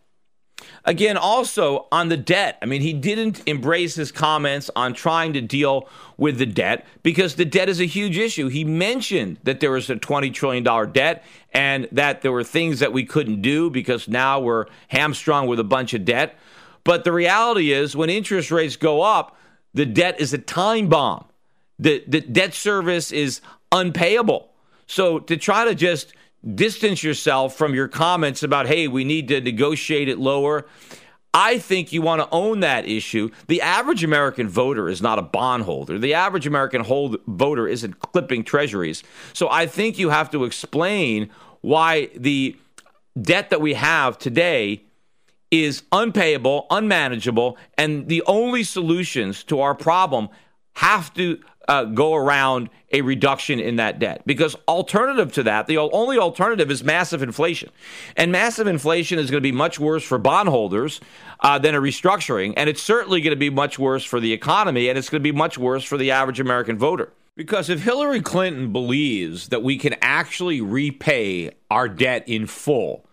Again, 0.86 1.18
also 1.18 1.88
on 1.92 2.10
the 2.10 2.18
debt. 2.18 2.58
I 2.62 2.66
mean, 2.66 2.82
he 2.82 2.94
didn't 2.94 3.42
embrace 3.46 3.96
his 3.96 4.12
comments 4.12 4.70
on 4.76 4.94
trying 4.94 5.34
to 5.34 5.42
deal 5.42 5.88
with 6.18 6.38
the 6.38 6.46
debt 6.46 6.86
because 7.04 7.36
the 7.36 7.46
debt 7.46 7.70
is 7.70 7.80
a 7.80 7.86
huge 7.86 8.18
issue. 8.18 8.48
He 8.48 8.64
mentioned 8.64 9.38
that 9.44 9.60
there 9.60 9.72
was 9.72 9.90
a 9.90 9.96
$20 9.96 10.34
trillion 10.34 10.64
debt 10.92 11.24
and 11.54 11.88
that 11.92 12.22
there 12.22 12.32
were 12.32 12.44
things 12.44 12.80
that 12.80 12.94
we 12.94 13.06
couldn't 13.06 13.42
do 13.42 13.70
because 13.70 14.08
now 14.08 14.40
we're 14.40 14.66
hamstrung 14.88 15.48
with 15.48 15.60
a 15.60 15.64
bunch 15.64 15.94
of 15.94 16.06
debt. 16.06 16.36
But 16.84 17.04
the 17.04 17.12
reality 17.12 17.72
is, 17.72 17.96
when 17.96 18.10
interest 18.10 18.52
rates 18.52 18.76
go 18.76 19.02
up, 19.02 19.38
the 19.74 19.86
debt 19.86 20.20
is 20.20 20.34
a 20.34 20.38
time 20.38 20.88
bomb. 20.88 21.26
The, 21.78 22.04
the 22.08 22.22
debt 22.22 22.54
service 22.54 23.12
is 23.12 23.42
unpayable. 23.72 24.50
So 24.88 25.20
to 25.20 25.38
try 25.38 25.66
to 25.66 25.76
just 25.76 26.14
distance 26.56 27.04
yourself 27.04 27.56
from 27.56 27.74
your 27.74 27.88
comments 27.88 28.44
about, 28.44 28.68
hey, 28.68 28.88
we 28.88 29.04
need 29.04 29.28
to 29.28 29.42
negotiate 29.42 30.08
it 30.08 30.18
lower. 30.18 30.66
I 31.34 31.60
think 31.60 31.94
you 31.94 32.02
want 32.02 32.22
to 32.22 32.30
own 32.32 32.62
that 32.62 32.88
issue. 32.88 33.30
The 33.48 33.62
average 33.62 34.04
American 34.04 34.50
voter 34.50 34.90
is 34.90 35.02
not 35.02 35.20
a 35.20 35.22
bondholder. 35.22 36.00
The 36.00 36.16
average 36.16 36.48
American 36.48 36.84
hold, 36.84 37.18
voter 37.28 37.68
isn't 37.68 38.00
clipping 38.00 38.44
treasuries. 38.44 39.04
So 39.34 39.50
I 39.50 39.68
think 39.68 40.00
you 40.00 40.10
have 40.10 40.32
to 40.32 40.44
explain 40.44 41.30
why 41.62 42.10
the 42.16 42.56
debt 43.22 43.52
that 43.52 43.62
we 43.62 43.76
have 43.76 44.18
today 44.18 44.84
is 45.52 45.84
unpayable, 45.92 46.68
unmanageable, 46.70 47.58
and 47.78 48.08
the 48.08 48.24
only 48.26 48.64
solutions 48.64 49.44
to 49.46 49.60
our 49.62 49.76
problem 49.76 50.30
have 50.74 51.14
to 51.16 51.40
uh, 51.70 51.84
go 51.86 52.16
around 52.16 52.70
a 52.92 53.02
reduction 53.02 53.60
in 53.60 53.76
that 53.76 54.00
debt. 54.00 54.24
Because 54.26 54.56
alternative 54.68 55.32
to 55.34 55.44
that, 55.44 55.68
the 55.68 55.78
only 55.78 56.18
alternative 56.18 56.72
is 56.72 56.84
massive 56.84 57.22
inflation, 57.22 57.70
and 58.18 58.32
massive 58.32 58.66
inflation 58.66 59.20
is 59.20 59.30
going 59.30 59.42
to 59.42 59.48
be 59.48 59.56
much 59.56 59.80
worse 59.80 60.04
for 60.04 60.18
bondholders 60.18 61.00
uh, 61.42 61.60
than 61.60 61.76
a 61.76 61.80
restructuring, 61.80 62.54
and 62.58 62.70
it's 62.70 62.82
certainly 62.82 63.22
going 63.22 63.32
to 63.32 63.40
be 63.40 63.52
much 63.52 63.78
worse 63.78 64.04
for 64.04 64.20
the 64.20 64.34
economy, 64.34 64.90
and 64.90 64.98
it's 64.98 65.10
going 65.10 65.22
to 65.22 65.32
be 65.32 65.38
much 65.38 65.58
worse 65.58 65.84
for 65.84 65.98
the 65.98 66.10
average 66.10 66.40
American 66.40 66.78
voter. 66.78 67.14
Because 67.38 67.70
if 67.70 67.84
Hillary 67.84 68.20
Clinton 68.20 68.74
believes 68.74 69.50
that 69.50 69.64
we 69.64 69.78
can 69.78 69.96
actually 70.02 70.60
repay 70.60 71.52
our 71.70 71.88
debt 71.88 72.28
in 72.28 72.48
full, 72.48 73.06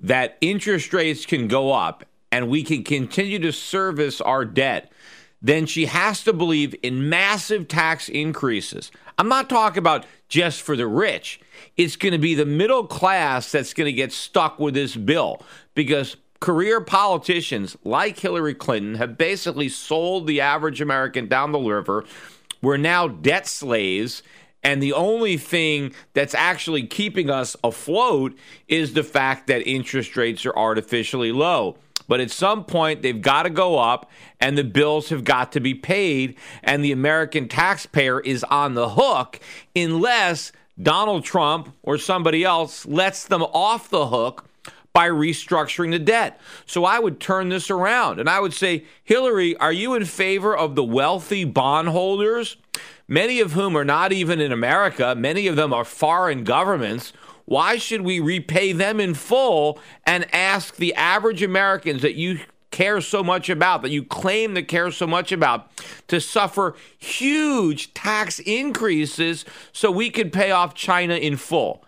that 0.00 0.38
interest 0.40 0.92
rates 0.94 1.26
can 1.26 1.46
go 1.46 1.72
up, 1.72 2.04
and 2.32 2.48
we 2.48 2.64
can 2.64 2.82
continue 2.82 3.38
to 3.38 3.52
service 3.52 4.20
our 4.20 4.44
debt 4.44 4.90
then 5.40 5.66
she 5.66 5.86
has 5.86 6.24
to 6.24 6.32
believe 6.32 6.74
in 6.82 7.08
massive 7.08 7.68
tax 7.68 8.08
increases. 8.08 8.90
I'm 9.18 9.28
not 9.28 9.48
talking 9.48 9.78
about 9.78 10.06
just 10.28 10.62
for 10.62 10.76
the 10.76 10.86
rich. 10.86 11.40
It's 11.76 11.96
going 11.96 12.12
to 12.12 12.18
be 12.18 12.34
the 12.34 12.46
middle 12.46 12.86
class 12.86 13.52
that's 13.52 13.74
going 13.74 13.86
to 13.86 13.92
get 13.92 14.12
stuck 14.12 14.58
with 14.58 14.74
this 14.74 14.96
bill 14.96 15.42
because 15.74 16.16
career 16.40 16.80
politicians 16.80 17.76
like 17.84 18.18
Hillary 18.18 18.54
Clinton 18.54 18.96
have 18.96 19.18
basically 19.18 19.68
sold 19.68 20.26
the 20.26 20.40
average 20.40 20.80
American 20.80 21.28
down 21.28 21.52
the 21.52 21.58
river. 21.58 22.04
We're 22.62 22.76
now 22.76 23.08
debt 23.08 23.46
slaves. 23.46 24.22
And 24.64 24.82
the 24.82 24.92
only 24.92 25.36
thing 25.36 25.94
that's 26.14 26.34
actually 26.34 26.86
keeping 26.86 27.30
us 27.30 27.56
afloat 27.62 28.36
is 28.66 28.92
the 28.92 29.04
fact 29.04 29.46
that 29.46 29.66
interest 29.68 30.16
rates 30.16 30.44
are 30.44 30.56
artificially 30.56 31.30
low. 31.30 31.78
But 32.08 32.20
at 32.20 32.30
some 32.30 32.64
point, 32.64 33.02
they've 33.02 33.20
got 33.20 33.44
to 33.44 33.50
go 33.50 33.78
up 33.78 34.10
and 34.40 34.58
the 34.58 34.64
bills 34.64 35.10
have 35.10 35.24
got 35.24 35.52
to 35.52 35.60
be 35.60 35.74
paid. 35.74 36.36
And 36.64 36.84
the 36.84 36.92
American 36.92 37.46
taxpayer 37.46 38.20
is 38.20 38.42
on 38.44 38.74
the 38.74 38.88
hook 38.90 39.38
unless 39.76 40.50
Donald 40.80 41.24
Trump 41.24 41.74
or 41.82 41.98
somebody 41.98 42.42
else 42.42 42.86
lets 42.86 43.24
them 43.26 43.42
off 43.42 43.90
the 43.90 44.06
hook 44.06 44.46
by 44.92 45.08
restructuring 45.08 45.90
the 45.90 45.98
debt. 45.98 46.40
So 46.66 46.84
I 46.84 46.98
would 46.98 47.20
turn 47.20 47.50
this 47.50 47.70
around 47.70 48.18
and 48.18 48.28
I 48.28 48.40
would 48.40 48.54
say, 48.54 48.84
Hillary, 49.04 49.56
are 49.58 49.72
you 49.72 49.94
in 49.94 50.04
favor 50.04 50.56
of 50.56 50.74
the 50.74 50.84
wealthy 50.84 51.44
bondholders? 51.44 52.56
Many 53.06 53.40
of 53.40 53.52
whom 53.52 53.76
are 53.76 53.84
not 53.84 54.12
even 54.12 54.40
in 54.40 54.50
America, 54.50 55.14
many 55.14 55.46
of 55.46 55.56
them 55.56 55.72
are 55.72 55.84
foreign 55.84 56.42
governments 56.44 57.12
why 57.48 57.78
should 57.78 58.02
we 58.02 58.20
repay 58.20 58.72
them 58.72 59.00
in 59.00 59.14
full 59.14 59.78
and 60.04 60.26
ask 60.34 60.76
the 60.76 60.94
average 60.94 61.42
Americans 61.42 62.02
that 62.02 62.14
you 62.14 62.40
care 62.70 63.00
so 63.00 63.24
much 63.24 63.48
about, 63.48 63.80
that 63.80 63.90
you 63.90 64.04
claim 64.04 64.54
to 64.54 64.62
care 64.62 64.90
so 64.90 65.06
much 65.06 65.32
about, 65.32 65.70
to 66.08 66.20
suffer 66.20 66.76
huge 66.98 67.94
tax 67.94 68.38
increases 68.40 69.46
so 69.72 69.90
we 69.90 70.10
could 70.10 70.30
pay 70.30 70.50
off 70.50 70.74
China 70.74 71.14
in 71.14 71.38
full? 71.38 71.82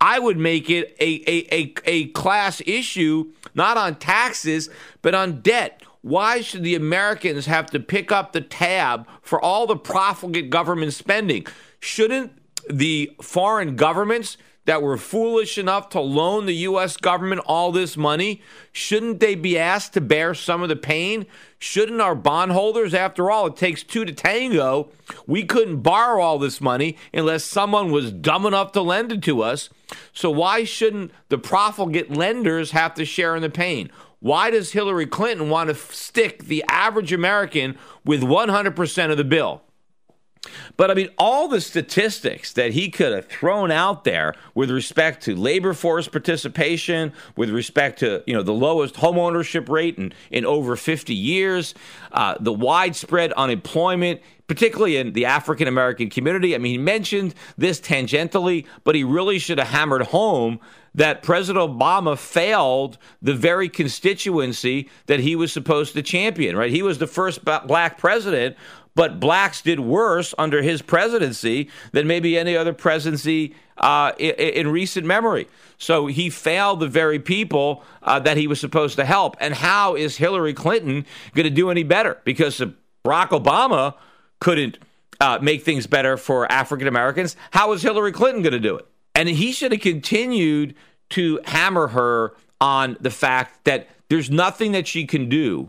I 0.00 0.18
would 0.18 0.38
make 0.38 0.68
it 0.68 0.96
a, 0.98 1.22
a, 1.28 1.54
a, 1.54 1.74
a 1.84 2.06
class 2.08 2.60
issue, 2.66 3.30
not 3.54 3.76
on 3.76 3.94
taxes, 3.94 4.68
but 5.02 5.14
on 5.14 5.40
debt. 5.40 5.82
Why 6.02 6.40
should 6.40 6.64
the 6.64 6.74
Americans 6.74 7.46
have 7.46 7.66
to 7.70 7.78
pick 7.78 8.10
up 8.10 8.32
the 8.32 8.40
tab 8.40 9.06
for 9.22 9.40
all 9.40 9.68
the 9.68 9.76
profligate 9.76 10.50
government 10.50 10.94
spending? 10.94 11.46
Shouldn't 11.78 12.32
the 12.68 13.12
foreign 13.22 13.76
governments 13.76 14.36
that 14.66 14.82
were 14.82 14.98
foolish 14.98 15.56
enough 15.58 15.88
to 15.90 16.00
loan 16.00 16.46
the 16.46 16.54
U.S. 16.54 16.96
government 16.96 17.40
all 17.46 17.72
this 17.72 17.96
money, 17.96 18.42
shouldn't 18.72 19.20
they 19.20 19.34
be 19.34 19.58
asked 19.58 19.94
to 19.94 20.00
bear 20.00 20.34
some 20.34 20.62
of 20.62 20.68
the 20.68 20.76
pain? 20.76 21.26
Shouldn't 21.58 22.00
our 22.00 22.14
bondholders, 22.14 22.92
after 22.92 23.30
all, 23.30 23.46
it 23.46 23.56
takes 23.56 23.82
two 23.82 24.04
to 24.04 24.12
tango, 24.12 24.90
we 25.26 25.44
couldn't 25.44 25.80
borrow 25.80 26.20
all 26.20 26.38
this 26.38 26.60
money 26.60 26.98
unless 27.14 27.44
someone 27.44 27.90
was 27.90 28.12
dumb 28.12 28.44
enough 28.44 28.72
to 28.72 28.82
lend 28.82 29.12
it 29.12 29.22
to 29.22 29.42
us. 29.42 29.70
So 30.12 30.30
why 30.30 30.64
shouldn't 30.64 31.12
the 31.28 31.38
profligate 31.38 32.10
lenders 32.10 32.72
have 32.72 32.94
to 32.94 33.04
share 33.04 33.36
in 33.36 33.42
the 33.42 33.50
pain? 33.50 33.90
Why 34.18 34.50
does 34.50 34.72
Hillary 34.72 35.06
Clinton 35.06 35.48
want 35.48 35.68
to 35.68 35.74
stick 35.74 36.44
the 36.44 36.64
average 36.68 37.12
American 37.12 37.78
with 38.04 38.22
100% 38.22 39.10
of 39.10 39.16
the 39.16 39.24
bill? 39.24 39.62
But 40.76 40.90
I 40.90 40.94
mean, 40.94 41.08
all 41.18 41.48
the 41.48 41.60
statistics 41.60 42.52
that 42.52 42.72
he 42.72 42.90
could 42.90 43.12
have 43.12 43.26
thrown 43.26 43.70
out 43.70 44.04
there 44.04 44.34
with 44.54 44.70
respect 44.70 45.22
to 45.24 45.34
labor 45.34 45.72
force 45.72 46.08
participation, 46.08 47.12
with 47.36 47.50
respect 47.50 47.98
to 48.00 48.22
you 48.26 48.34
know 48.34 48.42
the 48.42 48.52
lowest 48.52 48.96
homeownership 48.96 49.68
rate 49.68 49.98
in, 49.98 50.12
in 50.30 50.44
over 50.44 50.76
50 50.76 51.14
years, 51.14 51.74
uh, 52.12 52.36
the 52.40 52.52
widespread 52.52 53.32
unemployment, 53.32 54.20
particularly 54.46 54.96
in 54.96 55.12
the 55.12 55.24
African 55.24 55.68
American 55.68 56.10
community. 56.10 56.54
I 56.54 56.58
mean, 56.58 56.72
he 56.72 56.78
mentioned 56.78 57.34
this 57.56 57.80
tangentially, 57.80 58.66
but 58.84 58.94
he 58.94 59.04
really 59.04 59.38
should 59.38 59.58
have 59.58 59.68
hammered 59.68 60.02
home 60.02 60.60
that 60.96 61.22
President 61.22 61.62
Obama 61.62 62.18
failed 62.18 62.96
the 63.20 63.34
very 63.34 63.68
constituency 63.68 64.88
that 65.06 65.20
he 65.20 65.36
was 65.36 65.52
supposed 65.52 65.92
to 65.92 66.02
champion, 66.02 66.56
right? 66.56 66.70
He 66.70 66.82
was 66.82 66.98
the 66.98 67.06
first 67.06 67.44
black 67.44 67.98
president 67.98 68.56
but 68.96 69.20
blacks 69.20 69.62
did 69.62 69.78
worse 69.78 70.34
under 70.38 70.62
his 70.62 70.82
presidency 70.82 71.70
than 71.92 72.08
maybe 72.08 72.36
any 72.36 72.56
other 72.56 72.72
presidency 72.72 73.54
uh, 73.76 74.12
in, 74.18 74.34
in, 74.34 74.68
recent 74.68 75.06
memory. 75.06 75.46
So 75.76 76.06
he 76.06 76.30
failed 76.30 76.80
the 76.80 76.88
very 76.88 77.18
people 77.18 77.84
uh, 78.02 78.18
that 78.20 78.38
he 78.38 78.46
was 78.46 78.58
supposed 78.58 78.96
to 78.96 79.04
help. 79.04 79.36
And 79.38 79.52
how 79.54 79.94
is 79.94 80.16
Hillary 80.16 80.54
Clinton 80.54 81.04
going 81.34 81.44
to 81.44 81.50
do 81.50 81.70
any 81.70 81.82
better? 81.82 82.18
Because 82.24 82.58
Barack 83.04 83.28
Obama 83.28 83.94
couldn't 84.40 84.78
uh, 85.20 85.38
make 85.42 85.62
things 85.62 85.86
better 85.86 86.16
for 86.16 86.50
African 86.50 86.88
Americans. 86.88 87.36
How 87.50 87.72
is 87.72 87.82
Hillary 87.82 88.12
Clinton 88.12 88.42
going 88.42 88.54
to 88.54 88.58
do 88.58 88.76
it? 88.76 88.86
And 89.14 89.28
he 89.28 89.52
should 89.52 89.72
have 89.72 89.82
continued 89.82 90.74
to 91.10 91.38
hammer 91.44 91.88
her 91.88 92.34
on 92.62 92.96
the 92.98 93.10
fact 93.10 93.64
that 93.64 93.88
there's 94.08 94.30
nothing 94.30 94.72
that 94.72 94.86
she 94.86 95.06
can 95.06 95.28
do 95.28 95.68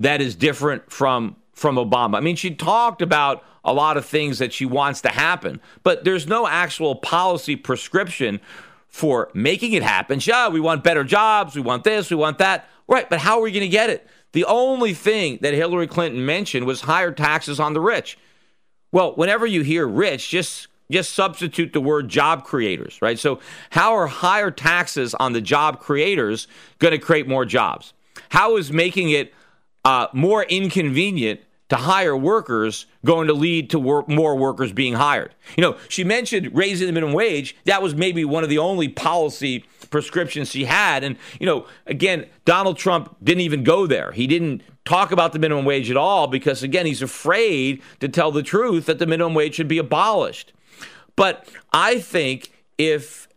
that 0.00 0.20
is 0.20 0.34
different 0.34 0.90
from 0.90 1.36
from 1.58 1.76
Obama. 1.76 2.16
I 2.16 2.20
mean, 2.20 2.36
she 2.36 2.54
talked 2.54 3.02
about 3.02 3.44
a 3.64 3.72
lot 3.72 3.96
of 3.96 4.06
things 4.06 4.38
that 4.38 4.52
she 4.52 4.64
wants 4.64 5.00
to 5.02 5.08
happen, 5.08 5.60
but 5.82 6.04
there's 6.04 6.26
no 6.26 6.46
actual 6.46 6.94
policy 6.94 7.56
prescription 7.56 8.40
for 8.86 9.28
making 9.34 9.72
it 9.72 9.82
happen. 9.82 10.20
Yeah, 10.22 10.48
we 10.48 10.60
want 10.60 10.84
better 10.84 11.02
jobs, 11.02 11.56
we 11.56 11.60
want 11.60 11.84
this, 11.84 12.10
we 12.10 12.16
want 12.16 12.38
that. 12.38 12.68
Right, 12.86 13.10
but 13.10 13.18
how 13.18 13.38
are 13.38 13.42
we 13.42 13.50
going 13.52 13.62
to 13.62 13.68
get 13.68 13.90
it? 13.90 14.08
The 14.32 14.44
only 14.44 14.94
thing 14.94 15.40
that 15.42 15.52
Hillary 15.52 15.88
Clinton 15.88 16.24
mentioned 16.24 16.64
was 16.64 16.82
higher 16.82 17.10
taxes 17.10 17.58
on 17.60 17.74
the 17.74 17.80
rich. 17.80 18.16
Well, 18.92 19.14
whenever 19.16 19.44
you 19.44 19.62
hear 19.62 19.86
rich, 19.86 20.30
just 20.30 20.68
just 20.90 21.12
substitute 21.12 21.74
the 21.74 21.82
word 21.82 22.08
job 22.08 22.44
creators, 22.44 23.02
right? 23.02 23.18
So, 23.18 23.40
how 23.70 23.94
are 23.94 24.06
higher 24.06 24.50
taxes 24.50 25.14
on 25.14 25.34
the 25.34 25.42
job 25.42 25.80
creators 25.80 26.48
going 26.78 26.92
to 26.92 26.98
create 26.98 27.28
more 27.28 27.44
jobs? 27.44 27.92
How 28.30 28.56
is 28.56 28.72
making 28.72 29.10
it 29.10 29.34
uh, 29.84 30.06
more 30.12 30.44
inconvenient 30.44 31.40
to 31.68 31.76
hire 31.76 32.16
workers 32.16 32.86
going 33.04 33.26
to 33.26 33.34
lead 33.34 33.70
to 33.70 33.78
more 33.78 34.36
workers 34.36 34.72
being 34.72 34.94
hired. 34.94 35.34
You 35.56 35.62
know, 35.62 35.76
she 35.88 36.02
mentioned 36.02 36.50
raising 36.54 36.86
the 36.86 36.92
minimum 36.92 37.14
wage. 37.14 37.54
That 37.66 37.82
was 37.82 37.94
maybe 37.94 38.24
one 38.24 38.42
of 38.42 38.48
the 38.48 38.58
only 38.58 38.88
policy 38.88 39.64
prescriptions 39.90 40.50
she 40.50 40.64
had. 40.64 41.04
And, 41.04 41.16
you 41.38 41.46
know, 41.46 41.66
again, 41.86 42.26
Donald 42.44 42.78
Trump 42.78 43.14
didn't 43.22 43.42
even 43.42 43.64
go 43.64 43.86
there. 43.86 44.12
He 44.12 44.26
didn't 44.26 44.62
talk 44.86 45.12
about 45.12 45.34
the 45.34 45.38
minimum 45.38 45.66
wage 45.66 45.90
at 45.90 45.96
all 45.98 46.26
because, 46.26 46.62
again, 46.62 46.86
he's 46.86 47.02
afraid 47.02 47.82
to 48.00 48.08
tell 48.08 48.32
the 48.32 48.42
truth 48.42 48.86
that 48.86 48.98
the 48.98 49.06
minimum 49.06 49.34
wage 49.34 49.54
should 49.54 49.68
be 49.68 49.78
abolished. 49.78 50.54
But 51.16 51.46
I 51.72 52.00
think 52.00 52.50
if 52.78 53.28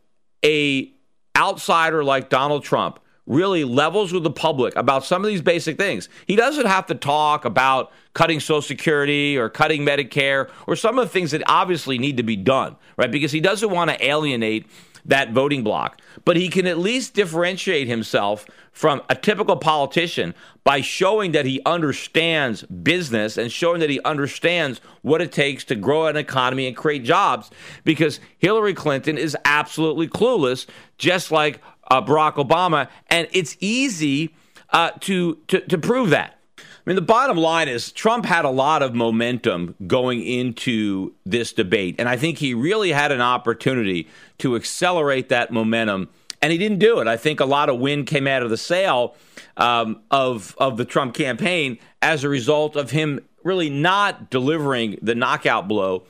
a 0.45 0.93
outsider 1.35 2.03
like 2.03 2.29
Donald 2.29 2.63
Trump 2.63 2.99
really 3.27 3.63
levels 3.63 4.11
with 4.11 4.23
the 4.23 4.31
public 4.31 4.75
about 4.75 5.05
some 5.05 5.23
of 5.23 5.29
these 5.29 5.41
basic 5.41 5.77
things. 5.77 6.09
He 6.25 6.35
doesn't 6.35 6.65
have 6.65 6.87
to 6.87 6.95
talk 6.95 7.45
about 7.45 7.91
cutting 8.13 8.39
Social 8.39 8.61
Security 8.61 9.37
or 9.37 9.49
cutting 9.49 9.81
Medicare 9.85 10.49
or 10.67 10.75
some 10.75 10.97
of 10.97 11.05
the 11.05 11.09
things 11.11 11.31
that 11.31 11.43
obviously 11.45 11.97
need 11.97 12.17
to 12.17 12.23
be 12.23 12.35
done, 12.35 12.75
right? 12.97 13.11
Because 13.11 13.31
he 13.31 13.39
doesn't 13.39 13.69
want 13.69 13.89
to 13.89 14.05
alienate 14.05 14.67
that 15.05 15.31
voting 15.31 15.63
bloc. 15.63 15.99
But 16.25 16.37
he 16.37 16.49
can 16.49 16.67
at 16.67 16.77
least 16.77 17.13
differentiate 17.13 17.87
himself 17.87 18.45
from 18.71 19.01
a 19.09 19.15
typical 19.15 19.57
politician 19.57 20.33
by 20.63 20.81
showing 20.81 21.31
that 21.31 21.45
he 21.45 21.61
understands 21.65 22.63
business 22.63 23.37
and 23.37 23.51
showing 23.51 23.79
that 23.79 23.89
he 23.89 23.99
understands 24.01 24.79
what 25.01 25.21
it 25.21 25.31
takes 25.31 25.63
to 25.65 25.75
grow 25.75 26.07
an 26.07 26.17
economy 26.17 26.67
and 26.67 26.75
create 26.75 27.03
jobs. 27.03 27.49
Because 27.83 28.19
Hillary 28.37 28.73
Clinton 28.73 29.17
is 29.17 29.35
absolutely 29.43 30.07
clueless, 30.07 30.67
just 30.97 31.31
like 31.31 31.61
uh, 31.91 32.01
Barack 32.01 32.35
Obama. 32.35 32.87
And 33.07 33.27
it's 33.33 33.57
easy 33.59 34.33
uh, 34.69 34.91
to, 35.01 35.35
to, 35.49 35.59
to 35.59 35.77
prove 35.77 36.09
that. 36.11 36.39
I 36.57 36.63
mean, 36.85 36.95
the 36.95 37.01
bottom 37.01 37.37
line 37.37 37.67
is 37.67 37.91
Trump 37.91 38.25
had 38.25 38.43
a 38.43 38.49
lot 38.49 38.81
of 38.81 38.95
momentum 38.95 39.75
going 39.85 40.23
into 40.23 41.13
this 41.25 41.53
debate. 41.53 41.95
And 41.99 42.09
I 42.09 42.17
think 42.17 42.39
he 42.39 42.55
really 42.55 42.91
had 42.91 43.11
an 43.11 43.21
opportunity 43.21 44.07
to 44.39 44.55
accelerate 44.55 45.29
that 45.29 45.51
momentum. 45.51 46.09
And 46.41 46.51
he 46.51 46.57
didn't 46.57 46.79
do 46.79 46.99
it. 46.99 47.07
I 47.07 47.17
think 47.17 47.39
a 47.39 47.45
lot 47.45 47.69
of 47.69 47.77
wind 47.77 48.07
came 48.07 48.25
out 48.25 48.41
of 48.41 48.49
the 48.49 48.57
sail 48.57 49.15
um, 49.57 50.01
of, 50.09 50.55
of 50.57 50.77
the 50.77 50.85
Trump 50.85 51.13
campaign 51.13 51.77
as 52.01 52.23
a 52.23 52.29
result 52.29 52.75
of 52.75 52.89
him 52.89 53.19
really 53.43 53.69
not 53.69 54.31
delivering 54.31 54.97
the 55.03 55.13
knockout 55.13 55.67
blow 55.67 56.03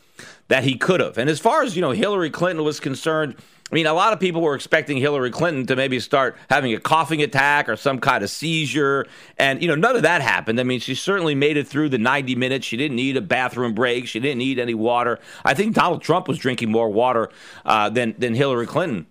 that 0.47 0.63
he 0.63 0.75
could 0.75 1.01
have. 1.01 1.17
And 1.17 1.29
as 1.29 1.39
far 1.39 1.63
as, 1.63 1.75
you 1.75 1.81
know, 1.81 1.91
Hillary 1.91 2.29
Clinton 2.29 2.63
was 2.63 2.79
concerned, 2.79 3.35
I 3.71 3.75
mean, 3.75 3.85
a 3.85 3.93
lot 3.93 4.11
of 4.11 4.19
people 4.19 4.41
were 4.41 4.53
expecting 4.53 4.97
Hillary 4.97 5.31
Clinton 5.31 5.65
to 5.67 5.77
maybe 5.77 5.99
start 6.01 6.35
having 6.49 6.73
a 6.73 6.79
coughing 6.79 7.21
attack 7.21 7.69
or 7.69 7.77
some 7.77 7.99
kind 7.99 8.21
of 8.21 8.29
seizure. 8.29 9.05
And, 9.37 9.61
you 9.61 9.67
know, 9.69 9.75
none 9.75 9.95
of 9.95 10.01
that 10.01 10.21
happened. 10.21 10.59
I 10.59 10.63
mean, 10.63 10.81
she 10.81 10.93
certainly 10.93 11.35
made 11.35 11.55
it 11.55 11.67
through 11.67 11.87
the 11.89 11.97
90 11.97 12.35
minutes. 12.35 12.65
She 12.65 12.75
didn't 12.75 12.97
need 12.97 13.15
a 13.15 13.21
bathroom 13.21 13.73
break. 13.73 14.07
She 14.07 14.19
didn't 14.19 14.39
need 14.39 14.59
any 14.59 14.73
water. 14.73 15.19
I 15.45 15.53
think 15.53 15.73
Donald 15.73 16.01
Trump 16.01 16.27
was 16.27 16.37
drinking 16.37 16.69
more 16.69 16.89
water 16.89 17.29
uh, 17.65 17.89
than, 17.89 18.13
than 18.17 18.35
Hillary 18.35 18.67
Clinton. 18.67 19.07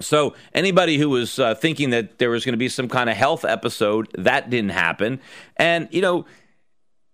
So, 0.00 0.34
anybody 0.52 0.98
who 0.98 1.10
was 1.10 1.38
uh, 1.38 1.54
thinking 1.54 1.90
that 1.90 2.18
there 2.18 2.30
was 2.30 2.44
going 2.44 2.54
to 2.54 2.58
be 2.58 2.68
some 2.68 2.88
kind 2.88 3.08
of 3.08 3.16
health 3.16 3.44
episode, 3.44 4.08
that 4.18 4.50
didn't 4.50 4.70
happen. 4.70 5.20
And, 5.56 5.86
you 5.92 6.00
know, 6.00 6.26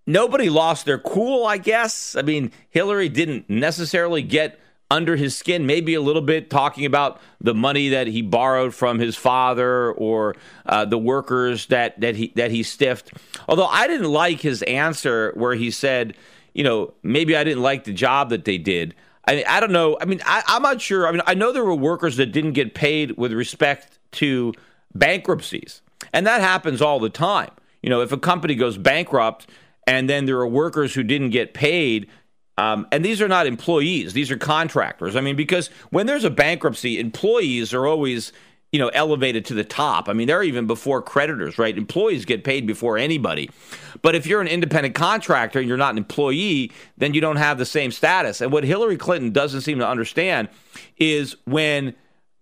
nobody 0.07 0.48
lost 0.48 0.87
their 0.87 0.98
cool, 0.98 1.44
I 1.44 1.59
guess. 1.59 2.16
I 2.16 2.22
mean, 2.22 2.51
Hillary 2.70 3.11
didn't 3.11 3.51
necessarily 3.51 4.22
get 4.22 4.59
under 4.90 5.16
his 5.16 5.37
skin, 5.37 5.66
maybe 5.66 5.94
a 5.94 6.01
little 6.01 6.22
bit, 6.22 6.48
talking 6.51 6.87
about 6.87 7.20
the 7.40 7.55
money 7.55 7.90
that 7.90 8.07
he 8.07 8.22
borrowed 8.22 8.74
from 8.74 8.98
his 8.98 9.16
father 9.16 9.92
or 9.92 10.35
uh, 10.66 10.85
the 10.85 10.98
workers 10.98 11.66
that 11.66 12.01
that 12.01 12.16
he 12.16 12.33
that 12.37 12.51
he 12.51 12.62
stiffed. 12.62 13.12
Although 13.48 13.66
I 13.66 13.87
didn't 13.87 14.11
like 14.11 14.40
his 14.40 14.62
answer 14.62 15.33
where 15.35 15.55
he 15.55 15.70
said, 15.70 16.14
you 16.55 16.64
know, 16.64 16.94
maybe 17.03 17.37
I 17.37 17.44
didn't 17.44 17.62
like 17.62 17.85
the 17.85 17.92
job 17.92 18.31
that 18.31 18.44
they 18.44 18.59
did. 18.59 18.94
I 19.27 19.37
mean, 19.37 19.44
I 19.46 19.61
don't 19.61 19.72
know. 19.72 19.98
I 20.01 20.07
mean, 20.07 20.22
I, 20.24 20.42
I'm 20.46 20.62
not 20.62 20.81
sure. 20.81 21.07
I 21.07 21.12
mean, 21.12 21.20
I 21.27 21.35
know 21.35 21.53
there 21.53 21.64
were 21.64 21.74
workers 21.74 22.16
that 22.16 22.33
didn't 22.33 22.53
get 22.53 22.74
paid 22.74 23.18
with 23.18 23.33
respect 23.33 23.98
to 24.12 24.55
bankruptcies, 24.94 25.83
and 26.14 26.27
that 26.27 26.40
happens 26.40 26.81
all 26.81 26.98
the 26.98 27.11
time. 27.11 27.51
You 27.83 27.90
know, 27.90 28.01
if 28.01 28.11
a 28.11 28.18
company 28.18 28.55
goes 28.55 28.79
bankrupt 28.79 29.46
and 29.87 30.09
then 30.09 30.27
there 30.27 30.38
are 30.38 30.46
workers 30.46 30.94
who 30.94 31.03
didn't 31.03 31.31
get 31.31 31.55
paid 31.55 32.09
um, 32.59 32.88
and 32.90 33.05
these 33.05 33.23
are 33.23 33.29
not 33.29 33.47
employees; 33.47 34.14
these 34.14 34.33
are 34.33 34.37
contractors. 34.37 35.14
I 35.14 35.21
mean, 35.21 35.37
because 35.37 35.68
when 35.90 36.07
there's 36.07 36.25
a 36.25 36.31
bankruptcy, 36.31 36.99
employees 36.99 37.73
are 37.73 37.87
always 37.87 38.33
you 38.73 38.81
know 38.81 38.88
elevated 38.88 39.44
to 39.47 39.55
the 39.55 39.62
top. 39.62 40.09
I 40.09 40.12
mean, 40.12 40.27
they're 40.27 40.42
even 40.42 40.66
before 40.66 41.01
creditors, 41.01 41.57
right? 41.57 41.79
Employees 41.79 42.25
get 42.25 42.42
paid 42.42 42.66
before 42.66 42.99
anybody. 42.99 43.49
But 44.03 44.16
if 44.16 44.27
you're 44.27 44.40
an 44.40 44.49
independent 44.49 44.97
contractor 44.97 45.61
and 45.61 45.68
you're 45.68 45.77
not 45.77 45.92
an 45.92 45.99
employee, 45.99 46.73
then 46.97 47.14
you 47.14 47.21
don't 47.21 47.37
have 47.37 47.59
the 47.59 47.64
same 47.64 47.92
status. 47.92 48.40
And 48.40 48.51
what 48.51 48.64
Hillary 48.64 48.97
Clinton 48.97 49.31
doesn't 49.31 49.61
seem 49.61 49.79
to 49.79 49.87
understand 49.87 50.49
is 50.97 51.37
when 51.44 51.94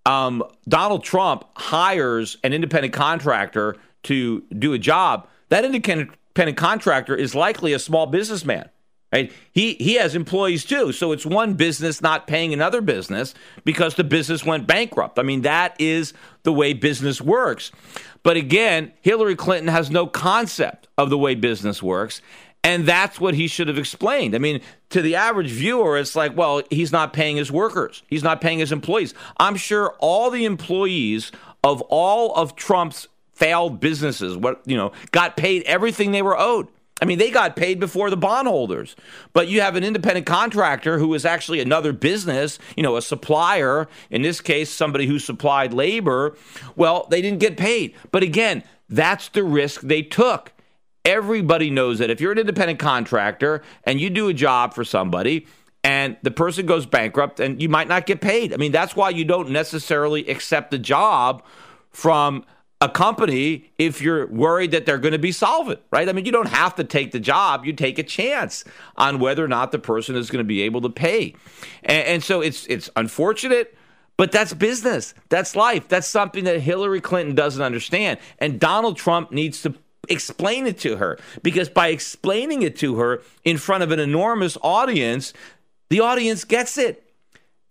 um, 0.07 0.43
Donald 0.67 1.05
Trump 1.05 1.45
hires 1.57 2.39
an 2.43 2.55
independent 2.55 2.95
contractor 2.95 3.77
to 4.05 4.43
do 4.59 4.73
a 4.73 4.79
job, 4.79 5.29
that 5.51 5.65
independent 5.65 6.57
contractor 6.57 7.15
is 7.15 7.35
likely 7.35 7.75
a 7.75 7.79
small 7.79 8.07
businessman 8.07 8.71
Right? 9.17 9.33
He 9.53 9.75
he 9.75 9.95
has 9.95 10.15
employees 10.15 10.67
too, 10.67 10.93
so 10.93 11.13
it's 11.13 11.25
one 11.25 11.55
business 11.55 12.03
not 12.03 12.27
paying 12.27 12.53
another 12.53 12.83
business 12.83 13.35
because 13.65 13.95
the 13.95 14.05
business 14.05 14.45
went 14.45 14.67
bankrupt. 14.67 15.19
I 15.19 15.23
mean, 15.23 15.41
that 15.43 15.75
is 15.79 16.13
the 16.43 16.53
way 16.53 16.75
business 16.75 17.23
works. 17.23 17.73
But 18.23 18.37
again, 18.37 18.93
Hillary 19.01 19.35
Clinton 19.35 19.69
has 19.69 19.91
no 19.91 20.07
concept 20.07 20.89
of 20.99 21.09
the 21.09 21.17
way 21.17 21.35
business 21.35 21.83
works, 21.83 22.21
and 22.63 22.85
that's 22.85 23.19
what 23.19 23.35
he 23.35 23.49
should 23.49 23.69
have 23.69 23.79
explained. 23.79 24.35
I 24.35 24.39
mean, 24.39 24.61
to 24.91 25.01
the 25.01 25.17
average 25.17 25.51
viewer, 25.51 25.97
it's 25.97 26.15
like, 26.15 26.37
well, 26.37 26.61
he's 26.69 26.93
not 26.93 27.15
paying 27.15 27.37
his 27.37 27.51
workers, 27.51 28.03
he's 28.09 28.23
not 28.23 28.43
paying 28.43 28.59
his 28.59 28.71
employees. 28.71 29.15
I'm 29.39 29.57
sure 29.57 29.95
all 29.99 30.31
the 30.31 30.45
employees 30.45 31.33
of 31.65 31.81
all 31.89 32.35
of 32.35 32.55
Trump's 32.55 33.09
failed 33.33 33.81
businesses, 33.81 34.37
what 34.37 34.61
you 34.67 34.77
know, 34.77 34.93
got 35.13 35.39
paid 35.39 35.63
everything 35.63 36.13
they 36.13 36.23
were 36.23 36.39
owed. 36.39 36.69
I 37.01 37.05
mean, 37.05 37.19
they 37.19 37.31
got 37.31 37.57
paid 37.57 37.79
before 37.79 38.09
the 38.09 38.17
bondholders, 38.17 38.97
but 39.35 39.49
you 39.49 39.61
have 39.61 39.77
an 39.77 39.85
independent 39.85 40.25
contractor 40.25 40.99
who 40.99 41.13
is 41.13 41.27
actually 41.27 41.61
another 41.61 41.93
business, 41.93 42.59
you 42.75 42.83
know, 42.83 42.97
a 42.97 43.03
supplier, 43.03 43.87
in 44.11 44.23
this 44.23 44.41
case, 44.41 44.71
somebody 44.71 45.07
who 45.07 45.19
supplied 45.19 45.75
labor. 45.75 46.37
Well, 46.75 47.07
they 47.11 47.21
didn't 47.21 47.41
get 47.41 47.59
paid. 47.59 47.95
But 48.13 48.23
again, 48.23 48.65
that's 48.89 49.29
the 49.29 49.45
risk 49.45 49.83
they 49.83 50.03
took. 50.03 50.53
Everybody 51.05 51.71
knows 51.71 51.99
that 51.99 52.11
if 52.11 52.21
you're 52.21 52.33
an 52.33 52.39
independent 52.39 52.79
contractor 52.79 53.63
and 53.85 54.01
you 54.01 54.09
do 54.09 54.29
a 54.29 54.35
job 54.35 54.73
for 54.73 54.85
somebody, 54.85 55.47
and 55.85 56.17
the 56.23 56.33
person 56.33 56.67
goes 56.67 56.85
bankrupt 56.85 57.39
and 57.39 57.63
you 57.63 57.69
might 57.69 57.87
not 57.87 58.07
get 58.07 58.21
paid. 58.21 58.53
I 58.53 58.57
mean, 58.57 58.73
that's 58.73 58.97
why 58.97 59.11
you 59.11 59.25
don't 59.25 59.51
necessarily 59.51 60.27
accept 60.29 60.73
the 60.73 60.79
job 60.79 61.45
from 61.91 62.45
a 62.81 62.89
company 62.89 63.71
if 63.79 64.03
you're 64.03 64.27
worried 64.27 64.73
that 64.73 64.85
they're 64.85 64.99
going 64.99 65.13
to 65.13 65.19
be 65.19 65.33
solvent, 65.33 65.81
right? 65.91 66.09
I 66.09 66.13
mean, 66.13 66.27
you 66.27 66.33
don't 66.33 66.49
have 66.49 66.75
to 66.77 66.85
take 66.85 67.13
the 67.13 67.21
job; 67.21 67.65
you 67.65 67.73
take 67.73 67.99
a 67.99 68.03
chance 68.03 68.65
on 68.97 69.19
whether 69.19 69.45
or 69.45 69.49
not 69.49 69.73
the 69.73 69.79
person 69.79 70.15
is 70.15 70.31
going 70.31 70.45
to 70.45 70.49
be 70.49 70.63
able 70.63 70.83
to 70.83 70.91
pay. 70.91 71.35
And, 71.83 72.07
and 72.07 72.25
so 72.25 72.43
it's 72.43 72.67
it's 72.67 72.91
unfortunate, 72.97 73.77
but 74.17 74.31
that's 74.31 74.53
business, 74.53 75.15
that's 75.29 75.57
life, 75.57 75.89
that's 75.89 76.07
something 76.07 76.45
that 76.45 76.61
Hillary 76.61 77.01
Clinton 77.01 77.35
doesn't 77.35 77.63
understand, 77.63 78.19
and 78.39 78.61
Donald 78.61 78.97
Trump 78.97 79.33
needs 79.33 79.63
to 79.63 79.75
explain 80.09 80.67
it 80.67 80.79
to 80.79 80.97
her 80.97 81.19
because 81.43 81.69
by 81.69 81.89
explaining 81.89 82.63
it 82.63 82.77
to 82.77 82.97
her 82.97 83.23
in 83.45 83.57
front 83.59 83.83
of 83.83 83.91
an 83.91 83.99
enormous 83.99 84.57
audience, 84.63 85.33
the 85.89 86.01
audience 86.01 86.45
gets 86.45 86.79
it 86.79 87.06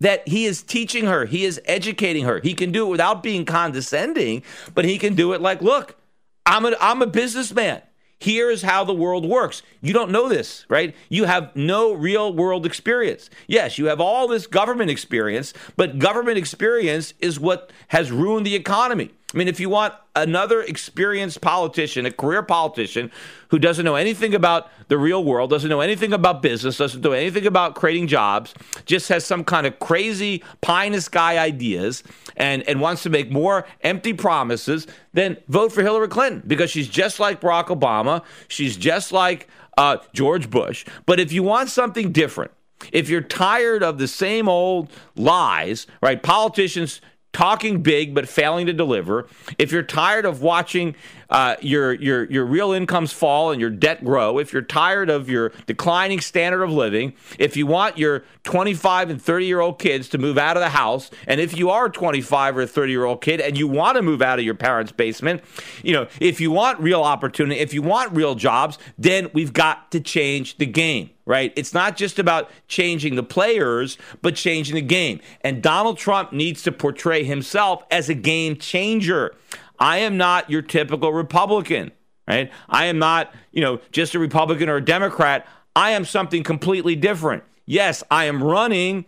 that 0.00 0.26
he 0.28 0.44
is 0.44 0.62
teaching 0.62 1.06
her, 1.06 1.24
he 1.24 1.44
is 1.44 1.60
educating 1.64 2.24
her. 2.24 2.40
He 2.40 2.54
can 2.54 2.72
do 2.72 2.86
it 2.86 2.90
without 2.90 3.22
being 3.22 3.44
condescending, 3.44 4.42
but 4.74 4.84
he 4.84 4.98
can 4.98 5.14
do 5.14 5.32
it 5.32 5.40
like, 5.40 5.62
look, 5.62 5.96
I'm 6.44 6.64
a, 6.64 6.76
I'm 6.80 7.02
a 7.02 7.06
businessman. 7.06 7.82
Here 8.18 8.50
is 8.50 8.62
how 8.62 8.84
the 8.84 8.94
world 8.94 9.26
works. 9.28 9.62
You 9.82 9.92
don't 9.92 10.10
know 10.10 10.28
this, 10.28 10.64
right? 10.70 10.94
You 11.10 11.24
have 11.24 11.54
no 11.54 11.92
real 11.92 12.32
world 12.32 12.64
experience. 12.64 13.28
Yes, 13.46 13.76
you 13.76 13.86
have 13.86 14.00
all 14.00 14.26
this 14.26 14.46
government 14.46 14.90
experience, 14.90 15.52
but 15.76 15.98
government 15.98 16.38
experience 16.38 17.12
is 17.20 17.38
what 17.38 17.70
has 17.88 18.10
ruined 18.10 18.46
the 18.46 18.54
economy. 18.54 19.10
I 19.34 19.38
mean, 19.38 19.48
if 19.48 19.58
you 19.58 19.68
want 19.68 19.92
another 20.14 20.62
experienced 20.62 21.40
politician, 21.40 22.06
a 22.06 22.12
career 22.12 22.44
politician 22.44 23.10
who 23.48 23.58
doesn't 23.58 23.84
know 23.84 23.96
anything 23.96 24.34
about 24.34 24.70
the 24.86 24.96
real 24.96 25.24
world, 25.24 25.50
doesn't 25.50 25.68
know 25.68 25.80
anything 25.80 26.12
about 26.12 26.42
business, 26.42 26.78
doesn't 26.78 27.02
know 27.02 27.10
anything 27.10 27.44
about 27.44 27.74
creating 27.74 28.06
jobs, 28.06 28.54
just 28.84 29.08
has 29.08 29.24
some 29.24 29.42
kind 29.42 29.66
of 29.66 29.80
crazy 29.80 30.44
pie 30.60 30.84
in 30.84 30.92
the 30.92 31.00
sky 31.00 31.38
ideas 31.38 32.04
and, 32.36 32.62
and 32.68 32.80
wants 32.80 33.02
to 33.02 33.10
make 33.10 33.30
more 33.30 33.66
empty 33.80 34.12
promises, 34.12 34.86
then 35.12 35.36
vote 35.48 35.72
for 35.72 35.82
Hillary 35.82 36.08
Clinton 36.08 36.42
because 36.46 36.70
she's 36.70 36.88
just 36.88 37.18
like 37.18 37.40
Barack 37.40 37.66
Obama. 37.66 38.22
She's 38.46 38.76
just 38.76 39.10
like 39.10 39.48
uh, 39.76 39.96
George 40.12 40.50
Bush. 40.50 40.86
But 41.04 41.18
if 41.18 41.32
you 41.32 41.42
want 41.42 41.68
something 41.68 42.12
different, 42.12 42.52
if 42.92 43.08
you're 43.08 43.22
tired 43.22 43.82
of 43.82 43.98
the 43.98 44.06
same 44.06 44.48
old 44.48 44.90
lies, 45.16 45.88
right? 46.00 46.22
Politicians 46.22 47.00
talking 47.36 47.82
big 47.82 48.14
but 48.14 48.26
failing 48.26 48.64
to 48.64 48.72
deliver, 48.72 49.28
if 49.58 49.70
you're 49.70 49.82
tired 49.82 50.24
of 50.24 50.40
watching 50.40 50.94
uh, 51.30 51.56
your 51.60 51.94
your 51.94 52.24
your 52.24 52.44
real 52.44 52.72
incomes 52.72 53.12
fall 53.12 53.50
and 53.50 53.60
your 53.60 53.70
debt 53.70 54.04
grow, 54.04 54.38
if 54.38 54.52
you're 54.52 54.62
tired 54.62 55.10
of 55.10 55.28
your 55.28 55.50
declining 55.66 56.20
standard 56.20 56.62
of 56.62 56.70
living, 56.70 57.14
if 57.38 57.56
you 57.56 57.66
want 57.66 57.98
your 57.98 58.24
25 58.44 59.10
and 59.10 59.20
30 59.20 59.46
year 59.46 59.60
old 59.60 59.78
kids 59.78 60.08
to 60.10 60.18
move 60.18 60.38
out 60.38 60.56
of 60.56 60.62
the 60.62 60.70
house, 60.70 61.10
and 61.26 61.40
if 61.40 61.56
you 61.56 61.70
are 61.70 61.86
a 61.86 61.90
25 61.90 62.56
or 62.56 62.66
30 62.66 62.92
year 62.92 63.04
old 63.04 63.20
kid 63.20 63.40
and 63.40 63.58
you 63.58 63.66
want 63.66 63.96
to 63.96 64.02
move 64.02 64.22
out 64.22 64.38
of 64.38 64.44
your 64.44 64.54
parents' 64.54 64.92
basement, 64.92 65.42
you 65.82 65.92
know, 65.92 66.06
if 66.20 66.40
you 66.40 66.50
want 66.50 66.78
real 66.80 67.02
opportunity, 67.02 67.60
if 67.60 67.74
you 67.74 67.82
want 67.82 68.12
real 68.14 68.34
jobs, 68.34 68.78
then 68.98 69.28
we've 69.32 69.52
got 69.52 69.90
to 69.90 70.00
change 70.00 70.58
the 70.58 70.66
game 70.66 71.10
right? 71.26 71.52
It's 71.56 71.74
not 71.74 71.96
just 71.96 72.18
about 72.18 72.48
changing 72.68 73.16
the 73.16 73.22
players, 73.22 73.98
but 74.22 74.36
changing 74.36 74.76
the 74.76 74.80
game. 74.80 75.20
And 75.42 75.60
Donald 75.60 75.98
Trump 75.98 76.32
needs 76.32 76.62
to 76.62 76.72
portray 76.72 77.24
himself 77.24 77.82
as 77.90 78.08
a 78.08 78.14
game 78.14 78.56
changer. 78.56 79.34
I 79.78 79.98
am 79.98 80.16
not 80.16 80.50
your 80.50 80.62
typical 80.62 81.12
Republican, 81.12 81.92
right? 82.26 82.50
I 82.68 82.86
am 82.86 82.98
not, 82.98 83.34
you 83.52 83.60
know, 83.60 83.80
just 83.92 84.14
a 84.14 84.18
Republican 84.18 84.68
or 84.68 84.76
a 84.76 84.84
Democrat. 84.84 85.46
I 85.74 85.90
am 85.90 86.04
something 86.04 86.42
completely 86.42 86.96
different. 86.96 87.44
Yes, 87.66 88.02
I 88.10 88.24
am 88.24 88.42
running 88.42 89.04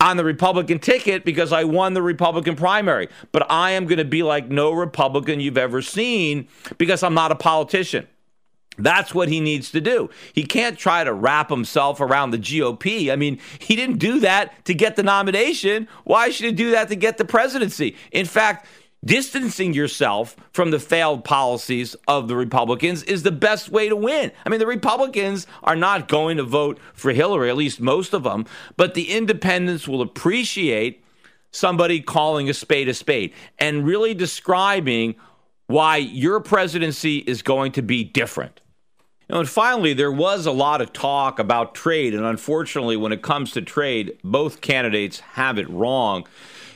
on 0.00 0.16
the 0.16 0.24
Republican 0.24 0.78
ticket 0.78 1.24
because 1.24 1.52
I 1.52 1.64
won 1.64 1.94
the 1.94 2.02
Republican 2.02 2.54
primary, 2.56 3.08
but 3.32 3.50
I 3.50 3.70
am 3.70 3.86
going 3.86 3.98
to 3.98 4.04
be 4.04 4.22
like 4.22 4.48
no 4.48 4.72
Republican 4.72 5.40
you've 5.40 5.56
ever 5.56 5.80
seen 5.80 6.48
because 6.76 7.02
I'm 7.02 7.14
not 7.14 7.32
a 7.32 7.36
politician. 7.36 8.06
That's 8.78 9.14
what 9.14 9.28
he 9.28 9.40
needs 9.40 9.70
to 9.70 9.80
do. 9.80 10.10
He 10.34 10.44
can't 10.44 10.78
try 10.78 11.02
to 11.02 11.12
wrap 11.12 11.48
himself 11.48 12.00
around 12.00 12.30
the 12.30 12.38
GOP. 12.38 13.10
I 13.10 13.16
mean, 13.16 13.38
he 13.58 13.74
didn't 13.74 13.98
do 13.98 14.20
that 14.20 14.64
to 14.66 14.74
get 14.74 14.96
the 14.96 15.02
nomination. 15.02 15.88
Why 16.04 16.28
should 16.28 16.46
he 16.46 16.52
do 16.52 16.72
that 16.72 16.88
to 16.88 16.96
get 16.96 17.16
the 17.16 17.24
presidency? 17.24 17.96
In 18.12 18.26
fact, 18.26 18.66
distancing 19.04 19.74
yourself 19.74 20.36
from 20.52 20.70
the 20.70 20.80
failed 20.80 21.24
policies 21.24 21.94
of 22.08 22.28
the 22.28 22.36
Republicans 22.36 23.02
is 23.04 23.22
the 23.22 23.32
best 23.32 23.68
way 23.68 23.88
to 23.88 23.96
win. 23.96 24.32
I 24.44 24.48
mean, 24.48 24.60
the 24.60 24.66
Republicans 24.66 25.46
are 25.62 25.76
not 25.76 26.08
going 26.08 26.36
to 26.38 26.42
vote 26.42 26.78
for 26.94 27.12
Hillary, 27.12 27.50
at 27.50 27.56
least 27.56 27.80
most 27.80 28.14
of 28.14 28.24
them, 28.24 28.46
but 28.76 28.94
the 28.94 29.10
independents 29.10 29.86
will 29.86 30.02
appreciate 30.02 31.04
somebody 31.50 32.00
calling 32.00 32.48
a 32.48 32.54
spade 32.54 32.88
a 32.88 32.94
spade 32.94 33.32
and 33.58 33.86
really 33.86 34.14
describing 34.14 35.14
why 35.66 35.96
your 35.96 36.40
presidency 36.40 37.18
is 37.18 37.42
going 37.42 37.72
to 37.72 37.82
be 37.82 38.04
different. 38.04 38.60
And 39.28 39.48
finally, 39.48 39.92
there 39.92 40.12
was 40.12 40.46
a 40.46 40.52
lot 40.52 40.80
of 40.80 40.92
talk 40.92 41.40
about 41.40 41.74
trade, 41.74 42.14
and 42.14 42.24
unfortunately, 42.24 42.96
when 42.96 43.10
it 43.10 43.22
comes 43.22 43.50
to 43.52 43.62
trade, 43.62 44.18
both 44.22 44.60
candidates 44.60 45.18
have 45.20 45.58
it 45.58 45.68
wrong. 45.68 46.26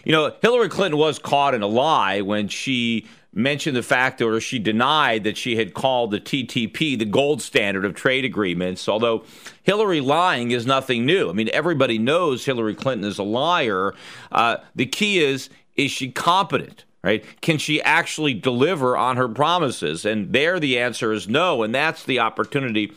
You 0.04 0.12
know, 0.12 0.34
Hillary 0.42 0.68
Clinton 0.68 0.98
was 0.98 1.18
caught 1.18 1.54
in 1.54 1.62
a 1.62 1.66
lie 1.66 2.20
when 2.20 2.48
she 2.48 3.06
mentioned 3.32 3.76
the 3.76 3.82
fact, 3.82 4.20
or 4.20 4.40
she 4.40 4.58
denied 4.58 5.24
that 5.24 5.36
she 5.36 5.56
had 5.56 5.72
called 5.72 6.10
the 6.10 6.20
TTP 6.20 6.98
the 6.98 7.04
gold 7.04 7.40
standard 7.40 7.84
of 7.84 7.94
trade 7.94 8.24
agreements. 8.24 8.88
Although 8.88 9.24
Hillary 9.62 10.00
lying 10.00 10.50
is 10.50 10.66
nothing 10.66 11.06
new. 11.06 11.30
I 11.30 11.32
mean, 11.32 11.48
everybody 11.52 11.98
knows 11.98 12.44
Hillary 12.44 12.74
Clinton 12.74 13.08
is 13.08 13.18
a 13.18 13.22
liar. 13.22 13.94
Uh, 14.32 14.56
the 14.74 14.86
key 14.86 15.20
is, 15.20 15.48
is 15.76 15.90
she 15.90 16.10
competent? 16.10 16.84
right? 17.02 17.24
Can 17.40 17.58
she 17.58 17.80
actually 17.82 18.34
deliver 18.34 18.96
on 18.96 19.16
her 19.16 19.28
promises? 19.28 20.04
And 20.04 20.32
there 20.32 20.60
the 20.60 20.78
answer 20.78 21.12
is 21.12 21.28
no. 21.28 21.62
And 21.62 21.74
that's 21.74 22.04
the 22.04 22.18
opportunity 22.18 22.92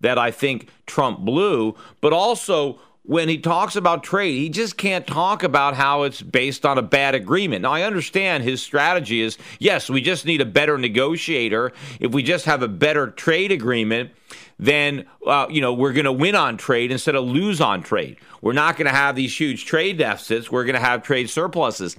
that 0.00 0.18
I 0.18 0.30
think 0.30 0.68
Trump 0.86 1.20
blew. 1.20 1.74
But 2.00 2.12
also, 2.12 2.78
when 3.08 3.30
he 3.30 3.38
talks 3.38 3.74
about 3.74 4.02
trade, 4.02 4.36
he 4.36 4.50
just 4.50 4.76
can't 4.76 5.06
talk 5.06 5.42
about 5.42 5.74
how 5.74 6.02
it's 6.02 6.20
based 6.20 6.66
on 6.66 6.76
a 6.76 6.82
bad 6.82 7.14
agreement. 7.14 7.62
Now, 7.62 7.72
I 7.72 7.84
understand 7.84 8.44
his 8.44 8.62
strategy 8.62 9.22
is 9.22 9.38
yes, 9.58 9.88
we 9.88 10.02
just 10.02 10.26
need 10.26 10.42
a 10.42 10.44
better 10.44 10.76
negotiator. 10.76 11.72
If 12.00 12.12
we 12.12 12.22
just 12.22 12.44
have 12.44 12.62
a 12.62 12.68
better 12.68 13.06
trade 13.06 13.50
agreement, 13.50 14.10
then 14.58 15.06
uh, 15.26 15.46
you 15.48 15.62
know 15.62 15.72
we're 15.72 15.94
going 15.94 16.04
to 16.04 16.12
win 16.12 16.34
on 16.34 16.58
trade 16.58 16.92
instead 16.92 17.14
of 17.14 17.24
lose 17.24 17.62
on 17.62 17.82
trade. 17.82 18.18
We're 18.42 18.52
not 18.52 18.76
going 18.76 18.88
to 18.88 18.94
have 18.94 19.16
these 19.16 19.34
huge 19.34 19.64
trade 19.64 19.96
deficits. 19.96 20.52
We're 20.52 20.64
going 20.64 20.74
to 20.74 20.80
have 20.80 21.02
trade 21.02 21.30
surpluses. 21.30 21.96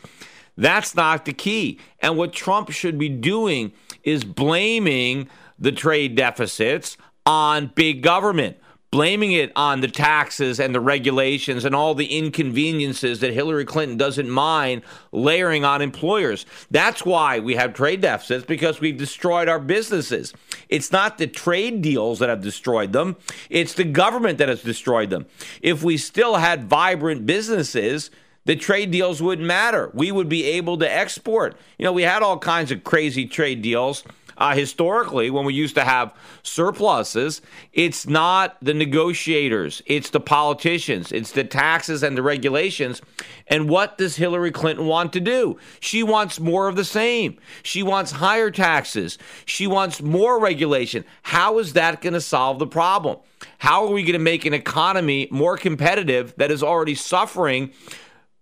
That's 0.58 0.94
not 0.94 1.26
the 1.26 1.34
key. 1.34 1.80
And 2.02 2.18
what 2.18 2.34
Trump 2.34 2.70
should 2.70 3.00
be 3.00 3.10
doing 3.10 3.72
is 4.04 4.24
blaming 4.24 5.28
the 5.58 5.72
trade 5.72 6.16
deficits 6.16 6.98
on 7.26 7.72
big 7.74 8.04
government, 8.04 8.58
blaming 8.92 9.32
it 9.32 9.52
on 9.56 9.82
the 9.82 9.88
taxes 9.88 10.60
and 10.60 10.74
the 10.74 10.80
regulations 10.80 11.64
and 11.66 11.76
all 11.76 11.94
the 11.94 12.18
inconveniences 12.18 13.20
that 13.20 13.34
Hillary 13.34 13.66
Clinton 13.66 13.98
doesn't 13.98 14.30
mind 14.30 14.82
layering 15.12 15.64
on 15.64 15.82
employers. 15.82 16.46
That's 16.72 17.06
why 17.06 17.40
we 17.40 17.56
have 17.56 17.74
trade 17.74 18.02
deficits 18.02 18.46
because 18.46 18.80
we've 18.80 18.98
destroyed 18.98 19.48
our 19.48 19.60
businesses. 19.60 20.34
It's 20.70 20.92
not 20.92 21.18
the 21.18 21.28
trade 21.28 21.82
deals 21.82 22.20
that 22.20 22.30
have 22.30 22.42
destroyed 22.42 22.94
them, 22.94 23.18
it's 23.50 23.74
the 23.74 23.84
government 23.84 24.38
that 24.40 24.50
has 24.50 24.64
destroyed 24.64 25.10
them. 25.10 25.28
If 25.62 25.84
we 25.84 25.98
still 25.98 26.36
had 26.36 26.66
vibrant 26.66 27.26
businesses, 27.26 28.10
the 28.46 28.56
trade 28.56 28.90
deals 28.90 29.22
wouldn't 29.22 29.46
matter. 29.46 29.92
We 29.94 30.12
would 30.12 30.30
be 30.30 30.46
able 30.46 30.78
to 30.80 30.92
export. 30.92 31.56
You 31.78 31.86
know, 31.86 31.94
we 31.94 32.04
had 32.04 32.24
all 32.24 32.40
kinds 32.40 32.72
of 32.72 32.84
crazy 32.84 33.28
trade 33.28 33.62
deals. 33.62 34.04
Uh, 34.40 34.56
historically, 34.56 35.30
when 35.30 35.44
we 35.44 35.54
used 35.54 35.76
to 35.76 35.84
have 35.84 36.14
surpluses, 36.44 37.42
it's 37.74 38.08
not 38.08 38.58
the 38.62 38.74
negotiators, 38.74 39.82
it's 39.86 40.10
the 40.12 40.20
politicians, 40.20 41.12
it's 41.12 41.34
the 41.34 41.44
taxes 41.44 42.02
and 42.04 42.18
the 42.18 42.24
regulations. 42.24 43.02
And 43.48 43.70
what 43.70 43.98
does 43.98 44.16
Hillary 44.16 44.52
Clinton 44.52 44.86
want 44.86 45.12
to 45.14 45.20
do? 45.20 45.58
She 45.82 46.04
wants 46.04 46.40
more 46.40 46.70
of 46.70 46.78
the 46.78 46.86
same. 46.86 47.38
She 47.64 47.84
wants 47.84 48.12
higher 48.12 48.50
taxes. 48.50 49.18
She 49.46 49.68
wants 49.68 50.02
more 50.02 50.40
regulation. 50.40 51.04
How 51.24 51.60
is 51.60 51.74
that 51.74 52.02
going 52.02 52.14
to 52.14 52.22
solve 52.22 52.60
the 52.60 52.68
problem? 52.68 53.18
How 53.58 53.86
are 53.86 53.92
we 53.92 54.04
going 54.04 54.14
to 54.14 54.20
make 54.20 54.46
an 54.46 54.54
economy 54.54 55.28
more 55.32 55.58
competitive 55.58 56.34
that 56.38 56.50
is 56.50 56.64
already 56.64 56.96
suffering? 56.96 57.72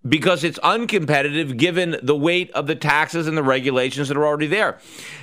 Because 0.08 0.44
it's 0.44 0.60
uncompetitive 0.60 1.58
given 1.58 1.98
the 2.04 2.16
weight 2.16 2.52
of 2.52 2.68
the 2.68 2.76
taxes 2.76 3.28
and 3.28 3.38
the 3.38 3.44
regulations 3.44 4.08
that 4.08 4.18
are 4.18 4.26
already 4.26 4.48
there. 4.48 4.78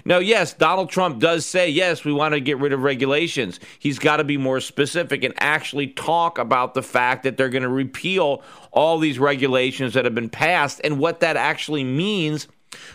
Now, 0.04 0.18
yes, 0.18 0.52
Donald 0.52 0.90
Trump 0.90 1.20
does 1.20 1.46
say, 1.46 1.68
yes, 1.68 2.04
we 2.04 2.12
want 2.12 2.34
to 2.34 2.40
get 2.40 2.58
rid 2.58 2.72
of 2.72 2.82
regulations. 2.82 3.60
He's 3.78 3.98
got 3.98 4.16
to 4.16 4.24
be 4.24 4.36
more 4.36 4.60
specific 4.60 5.22
and 5.24 5.34
actually 5.38 5.88
talk 5.88 6.38
about 6.38 6.74
the 6.74 6.82
fact 6.82 7.22
that 7.22 7.36
they're 7.36 7.48
going 7.48 7.62
to 7.62 7.68
repeal 7.68 8.42
all 8.72 8.98
these 8.98 9.18
regulations 9.18 9.94
that 9.94 10.04
have 10.04 10.14
been 10.14 10.30
passed 10.30 10.80
and 10.82 10.98
what 10.98 11.20
that 11.20 11.36
actually 11.36 11.84
means 11.84 12.48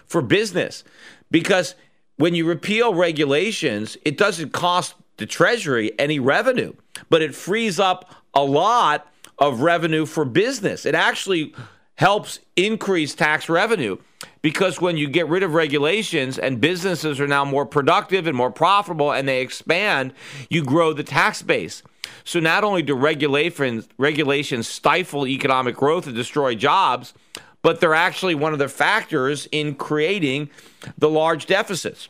for 0.05 0.21
business. 0.21 0.83
Because 1.31 1.75
when 2.17 2.35
you 2.35 2.45
repeal 2.45 2.93
regulations, 2.93 3.97
it 4.03 4.17
doesn't 4.17 4.51
cost 4.51 4.95
the 5.17 5.25
Treasury 5.25 5.91
any 5.99 6.19
revenue, 6.19 6.73
but 7.09 7.21
it 7.21 7.35
frees 7.35 7.79
up 7.79 8.13
a 8.33 8.43
lot 8.43 9.07
of 9.37 9.61
revenue 9.61 10.05
for 10.05 10.25
business. 10.25 10.85
It 10.85 10.95
actually 10.95 11.53
helps 11.99 12.39
increase 12.55 13.13
tax 13.13 13.49
revenue 13.49 13.97
because 14.41 14.79
when 14.79 14.95
you 14.95 15.05
get 15.05 15.27
rid 15.27 15.43
of 15.43 15.53
regulations 15.53 16.39
and 16.39 16.61
businesses 16.61 17.19
are 17.19 17.27
now 17.27 17.43
more 17.43 17.65
productive 17.65 18.25
and 18.25 18.37
more 18.37 18.49
profitable 18.49 19.11
and 19.11 19.27
they 19.27 19.41
expand, 19.41 20.13
you 20.49 20.63
grow 20.63 20.93
the 20.93 21.03
tax 21.03 21.41
base. 21.41 21.83
So 22.23 22.39
not 22.39 22.63
only 22.63 22.83
do 22.83 22.95
regulations 22.95 23.89
regulations 23.97 24.65
stifle 24.65 25.27
economic 25.27 25.75
growth 25.75 26.07
and 26.07 26.15
destroy 26.15 26.55
jobs, 26.55 27.13
but 27.61 27.81
they're 27.81 27.93
actually 27.93 28.33
one 28.33 28.53
of 28.53 28.59
the 28.59 28.69
factors 28.69 29.49
in 29.51 29.75
creating 29.75 30.49
the 30.97 31.09
large 31.09 31.47
deficits. 31.47 32.07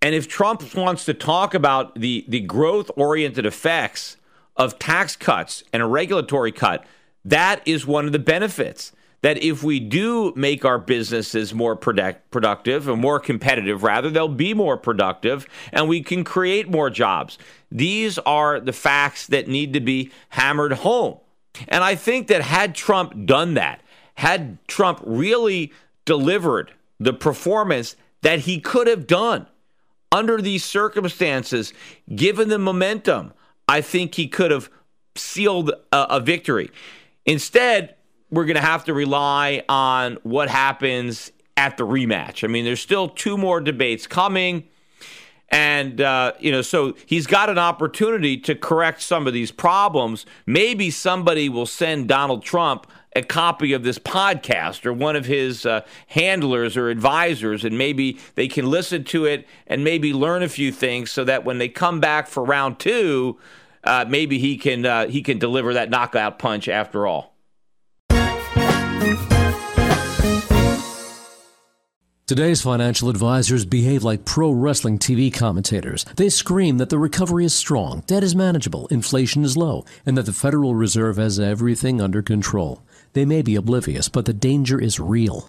And 0.00 0.14
if 0.14 0.28
Trump 0.28 0.72
wants 0.76 1.04
to 1.06 1.14
talk 1.14 1.52
about 1.52 1.96
the, 1.96 2.24
the 2.28 2.38
growth 2.38 2.92
oriented 2.94 3.44
effects 3.44 4.18
of 4.56 4.78
tax 4.78 5.16
cuts 5.16 5.64
and 5.72 5.82
a 5.82 5.86
regulatory 5.86 6.52
cut, 6.52 6.86
that 7.30 7.66
is 7.66 7.86
one 7.86 8.06
of 8.06 8.12
the 8.12 8.18
benefits. 8.18 8.92
That 9.22 9.42
if 9.42 9.64
we 9.64 9.80
do 9.80 10.32
make 10.36 10.64
our 10.64 10.78
businesses 10.78 11.52
more 11.52 11.74
product, 11.74 12.30
productive 12.30 12.86
and 12.86 13.00
more 13.00 13.18
competitive, 13.18 13.82
rather, 13.82 14.10
they'll 14.10 14.28
be 14.28 14.54
more 14.54 14.76
productive 14.76 15.44
and 15.72 15.88
we 15.88 16.02
can 16.02 16.22
create 16.22 16.70
more 16.70 16.88
jobs. 16.88 17.36
These 17.68 18.18
are 18.20 18.60
the 18.60 18.72
facts 18.72 19.26
that 19.26 19.48
need 19.48 19.72
to 19.72 19.80
be 19.80 20.12
hammered 20.28 20.72
home. 20.72 21.18
And 21.66 21.82
I 21.82 21.96
think 21.96 22.28
that 22.28 22.42
had 22.42 22.76
Trump 22.76 23.26
done 23.26 23.54
that, 23.54 23.82
had 24.14 24.64
Trump 24.68 25.00
really 25.04 25.72
delivered 26.04 26.72
the 27.00 27.12
performance 27.12 27.96
that 28.22 28.40
he 28.40 28.60
could 28.60 28.86
have 28.86 29.08
done 29.08 29.48
under 30.12 30.40
these 30.40 30.64
circumstances, 30.64 31.72
given 32.14 32.48
the 32.48 32.58
momentum, 32.58 33.32
I 33.68 33.80
think 33.80 34.14
he 34.14 34.28
could 34.28 34.50
have 34.50 34.70
sealed 35.16 35.70
a, 35.92 36.06
a 36.10 36.20
victory. 36.20 36.70
Instead, 37.28 37.94
we're 38.30 38.46
going 38.46 38.56
to 38.56 38.62
have 38.62 38.84
to 38.84 38.94
rely 38.94 39.62
on 39.68 40.16
what 40.22 40.48
happens 40.48 41.30
at 41.58 41.76
the 41.76 41.86
rematch. 41.86 42.42
I 42.42 42.46
mean, 42.46 42.64
there's 42.64 42.80
still 42.80 43.06
two 43.06 43.36
more 43.36 43.60
debates 43.60 44.06
coming. 44.06 44.64
And, 45.50 46.00
uh, 46.00 46.32
you 46.40 46.50
know, 46.50 46.62
so 46.62 46.94
he's 47.04 47.26
got 47.26 47.50
an 47.50 47.58
opportunity 47.58 48.38
to 48.38 48.54
correct 48.54 49.02
some 49.02 49.26
of 49.26 49.34
these 49.34 49.50
problems. 49.50 50.24
Maybe 50.46 50.90
somebody 50.90 51.50
will 51.50 51.66
send 51.66 52.08
Donald 52.08 52.42
Trump 52.42 52.86
a 53.14 53.22
copy 53.22 53.74
of 53.74 53.82
this 53.82 53.98
podcast 53.98 54.86
or 54.86 54.94
one 54.94 55.14
of 55.16 55.26
his 55.26 55.66
uh, 55.66 55.82
handlers 56.06 56.78
or 56.78 56.88
advisors, 56.88 57.62
and 57.62 57.76
maybe 57.76 58.18
they 58.36 58.48
can 58.48 58.70
listen 58.70 59.04
to 59.04 59.26
it 59.26 59.46
and 59.66 59.84
maybe 59.84 60.14
learn 60.14 60.42
a 60.42 60.48
few 60.48 60.72
things 60.72 61.10
so 61.10 61.24
that 61.24 61.44
when 61.44 61.58
they 61.58 61.68
come 61.68 62.00
back 62.00 62.26
for 62.26 62.42
round 62.42 62.78
two, 62.78 63.38
uh, 63.84 64.04
maybe 64.08 64.38
he 64.38 64.56
can 64.56 64.84
uh, 64.84 65.08
he 65.08 65.22
can 65.22 65.38
deliver 65.38 65.74
that 65.74 65.90
knockout 65.90 66.38
punch 66.38 66.68
after 66.68 67.06
all. 67.06 67.34
Today's 72.28 72.60
financial 72.60 73.08
advisors 73.08 73.64
behave 73.64 74.04
like 74.04 74.26
pro 74.26 74.50
wrestling 74.50 74.98
TV 74.98 75.32
commentators. 75.32 76.04
They 76.16 76.28
scream 76.28 76.76
that 76.76 76.90
the 76.90 76.98
recovery 76.98 77.46
is 77.46 77.54
strong, 77.54 78.02
debt 78.06 78.22
is 78.22 78.36
manageable, 78.36 78.86
inflation 78.88 79.44
is 79.44 79.56
low, 79.56 79.86
and 80.04 80.14
that 80.18 80.26
the 80.26 80.34
Federal 80.34 80.74
Reserve 80.74 81.16
has 81.16 81.40
everything 81.40 82.02
under 82.02 82.20
control. 82.20 82.82
They 83.14 83.24
may 83.24 83.40
be 83.40 83.56
oblivious, 83.56 84.10
but 84.10 84.26
the 84.26 84.34
danger 84.34 84.78
is 84.78 85.00
real. 85.00 85.48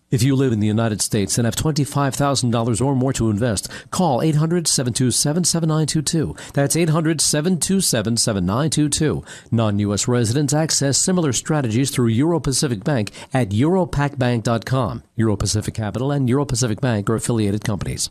If 0.11 0.21
you 0.21 0.35
live 0.35 0.51
in 0.51 0.59
the 0.59 0.67
United 0.67 1.01
States 1.01 1.37
and 1.37 1.45
have 1.45 1.55
$25,000 1.55 2.85
or 2.85 2.95
more 2.97 3.13
to 3.13 3.29
invest, 3.29 3.69
call 3.91 4.21
800 4.21 4.67
727 4.67 5.45
7922. 5.45 6.35
That's 6.53 6.75
800 6.75 7.21
727 7.21 8.17
7922. 8.17 9.23
Non 9.51 9.79
U.S. 9.79 10.09
residents 10.09 10.53
access 10.53 10.97
similar 10.97 11.31
strategies 11.31 11.91
through 11.91 12.09
Euro 12.09 12.41
Pacific 12.41 12.83
Bank 12.83 13.11
at 13.33 13.51
europacbank.com. 13.51 15.03
Euro 15.15 15.37
Pacific 15.37 15.73
Capital 15.75 16.11
and 16.11 16.27
Euro 16.27 16.43
Pacific 16.43 16.81
Bank 16.81 17.09
are 17.09 17.15
affiliated 17.15 17.63
companies. 17.63 18.09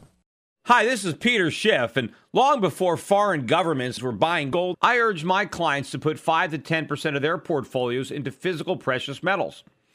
Hi, 0.65 0.85
this 0.87 1.05
is 1.05 1.15
Peter 1.15 1.51
Schiff, 1.51 1.99
and 1.99 2.13
long 2.33 2.63
before 2.63 2.97
foreign 2.97 3.45
governments 3.45 4.01
were 4.01 4.13
buying 4.13 4.51
gold, 4.51 4.77
I 4.81 4.99
urged 4.99 5.25
my 5.27 5.45
clients 5.45 5.91
to 5.91 5.99
put 5.99 6.19
5 6.19 6.53
to 6.53 6.59
10% 6.59 7.17
of 7.17 7.21
their 7.23 7.37
portfolios 7.37 8.11
into 8.11 8.31
physical 8.31 8.79
precious 8.79 9.23
metals. 9.23 9.65